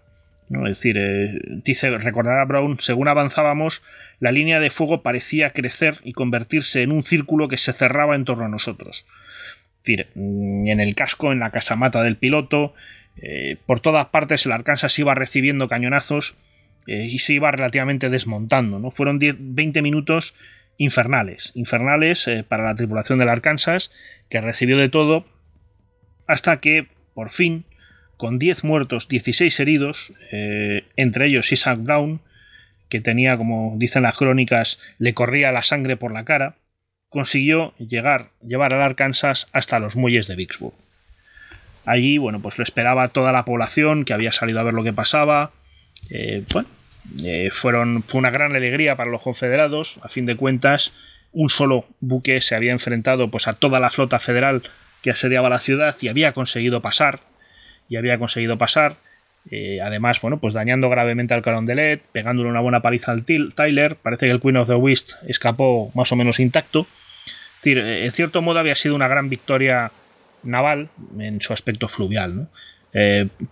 es 0.59 0.77
decir, 0.77 0.97
eh, 0.97 1.39
dice, 1.63 1.97
recordará 1.97 2.43
Brown, 2.45 2.77
según 2.79 3.07
avanzábamos, 3.07 3.81
la 4.19 4.31
línea 4.31 4.59
de 4.59 4.69
fuego 4.69 5.01
parecía 5.01 5.51
crecer 5.51 5.95
y 6.03 6.13
convertirse 6.13 6.81
en 6.81 6.91
un 6.91 7.03
círculo 7.03 7.47
que 7.47 7.57
se 7.57 7.73
cerraba 7.73 8.15
en 8.15 8.25
torno 8.25 8.45
a 8.45 8.49
nosotros. 8.49 9.05
Es 9.77 9.83
decir, 9.83 10.07
mm, 10.15 10.67
en 10.67 10.79
el 10.79 10.93
casco, 10.95 11.31
en 11.31 11.39
la 11.39 11.51
casamata 11.51 12.03
del 12.03 12.17
piloto, 12.17 12.73
eh, 13.21 13.57
por 13.65 13.79
todas 13.79 14.07
partes 14.07 14.45
el 14.45 14.51
Arkansas 14.51 14.97
iba 14.99 15.15
recibiendo 15.15 15.69
cañonazos 15.69 16.35
eh, 16.87 17.05
y 17.05 17.19
se 17.19 17.33
iba 17.33 17.51
relativamente 17.51 18.09
desmontando. 18.09 18.79
¿no? 18.79 18.91
Fueron 18.91 19.19
20 19.19 19.81
minutos 19.81 20.35
infernales, 20.81 21.51
infernales 21.53 22.27
para 22.47 22.63
la 22.63 22.75
tripulación 22.75 23.19
del 23.19 23.29
Arkansas, 23.29 23.91
que 24.29 24.41
recibió 24.41 24.77
de 24.77 24.89
todo, 24.89 25.25
hasta 26.25 26.59
que, 26.59 26.87
por 27.13 27.29
fin, 27.29 27.65
con 28.17 28.39
10 28.39 28.63
muertos, 28.63 29.07
16 29.07 29.59
heridos, 29.59 30.11
eh, 30.31 30.85
entre 30.95 31.27
ellos 31.27 31.51
Isaac 31.51 31.79
Brown, 31.81 32.21
que 32.89 32.99
tenía, 32.99 33.37
como 33.37 33.75
dicen 33.77 34.03
las 34.03 34.17
crónicas, 34.17 34.79
le 34.97 35.13
corría 35.13 35.51
la 35.51 35.61
sangre 35.61 35.97
por 35.97 36.13
la 36.13 36.25
cara, 36.25 36.55
consiguió 37.09 37.75
llegar, 37.77 38.31
llevar 38.43 38.73
al 38.73 38.81
Arkansas 38.81 39.49
hasta 39.53 39.79
los 39.79 39.95
muelles 39.95 40.25
de 40.25 40.35
Vicksburg. 40.35 40.73
Allí, 41.85 42.17
bueno, 42.17 42.41
pues 42.41 42.57
lo 42.57 42.63
esperaba 42.63 43.09
toda 43.09 43.31
la 43.31 43.45
población 43.45 44.03
que 44.03 44.13
había 44.13 44.31
salido 44.31 44.59
a 44.59 44.63
ver 44.63 44.73
lo 44.73 44.83
que 44.83 44.93
pasaba. 44.93 45.51
Eh, 46.09 46.43
bueno, 46.53 46.69
eh, 47.23 47.49
fueron, 47.51 48.03
fue 48.03 48.19
una 48.19 48.29
gran 48.29 48.55
alegría 48.55 48.95
para 48.95 49.11
los 49.11 49.21
confederados. 49.21 49.99
A 50.03 50.09
fin 50.09 50.25
de 50.25 50.35
cuentas, 50.35 50.93
un 51.31 51.49
solo 51.49 51.85
buque 51.99 52.41
se 52.41 52.55
había 52.55 52.71
enfrentado 52.71 53.29
pues, 53.29 53.47
a 53.47 53.53
toda 53.53 53.79
la 53.79 53.89
flota 53.89 54.19
federal 54.19 54.63
que 55.01 55.11
asediaba 55.11 55.49
la 55.49 55.59
ciudad 55.59 55.95
y 55.99 56.07
había 56.07 56.33
conseguido 56.33 56.81
pasar 56.81 57.19
y 57.89 57.97
había 57.97 58.17
conseguido 58.17 58.57
pasar. 58.57 58.97
Eh, 59.49 59.79
además, 59.81 60.21
bueno, 60.21 60.39
pues 60.39 60.53
dañando 60.53 60.89
gravemente 60.89 61.33
al 61.33 61.41
Carondelet, 61.41 62.01
pegándole 62.11 62.49
una 62.49 62.59
buena 62.59 62.81
paliza 62.81 63.11
al 63.11 63.25
Tyler. 63.25 63.95
Parece 63.95 64.27
que 64.27 64.31
el 64.31 64.41
Queen 64.41 64.57
of 64.57 64.67
the 64.67 64.75
West 64.75 65.13
escapó 65.27 65.91
más 65.95 66.11
o 66.11 66.15
menos 66.15 66.39
intacto. 66.39 66.85
Eh, 67.63 68.05
en 68.05 68.11
cierto 68.11 68.41
modo 68.41 68.59
había 68.59 68.75
sido 68.75 68.95
una 68.95 69.07
gran 69.07 69.29
victoria 69.29 69.91
naval 70.43 70.89
en 71.19 71.41
su 71.41 71.53
aspecto 71.53 71.87
fluvial. 71.87 72.47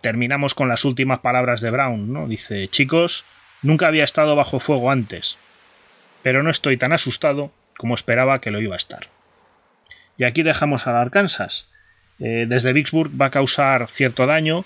Terminamos 0.01 0.53
con 0.53 0.67
las 0.67 0.83
últimas 0.83 1.19
palabras 1.19 1.61
de 1.61 1.71
Brown. 1.71 2.11
¿no? 2.11 2.27
Dice, 2.27 2.67
chicos, 2.67 3.23
nunca 3.61 3.87
había 3.87 4.03
estado 4.03 4.35
bajo 4.35 4.59
fuego 4.59 4.91
antes, 4.91 5.37
pero 6.23 6.43
no 6.43 6.49
estoy 6.49 6.77
tan 6.77 6.93
asustado 6.93 7.51
como 7.77 7.95
esperaba 7.95 8.41
que 8.41 8.51
lo 8.51 8.61
iba 8.61 8.75
a 8.75 8.77
estar. 8.77 9.07
Y 10.17 10.25
aquí 10.25 10.43
dejamos 10.43 10.85
al 10.85 10.97
Arkansas. 10.97 11.69
Eh, 12.19 12.45
desde 12.47 12.73
Vicksburg 12.73 13.11
va 13.19 13.27
a 13.27 13.31
causar 13.31 13.87
cierto 13.87 14.25
daño 14.25 14.65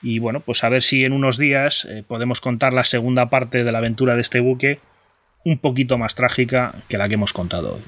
y 0.00 0.18
bueno, 0.18 0.40
pues 0.40 0.64
a 0.64 0.68
ver 0.68 0.82
si 0.82 1.04
en 1.04 1.12
unos 1.12 1.36
días 1.36 1.84
eh, 1.84 2.02
podemos 2.06 2.40
contar 2.40 2.72
la 2.72 2.84
segunda 2.84 3.28
parte 3.28 3.64
de 3.64 3.72
la 3.72 3.78
aventura 3.78 4.14
de 4.14 4.22
este 4.22 4.40
buque 4.40 4.80
un 5.44 5.58
poquito 5.58 5.98
más 5.98 6.14
trágica 6.14 6.74
que 6.88 6.96
la 6.96 7.08
que 7.08 7.14
hemos 7.14 7.32
contado 7.32 7.74
hoy. 7.74 7.82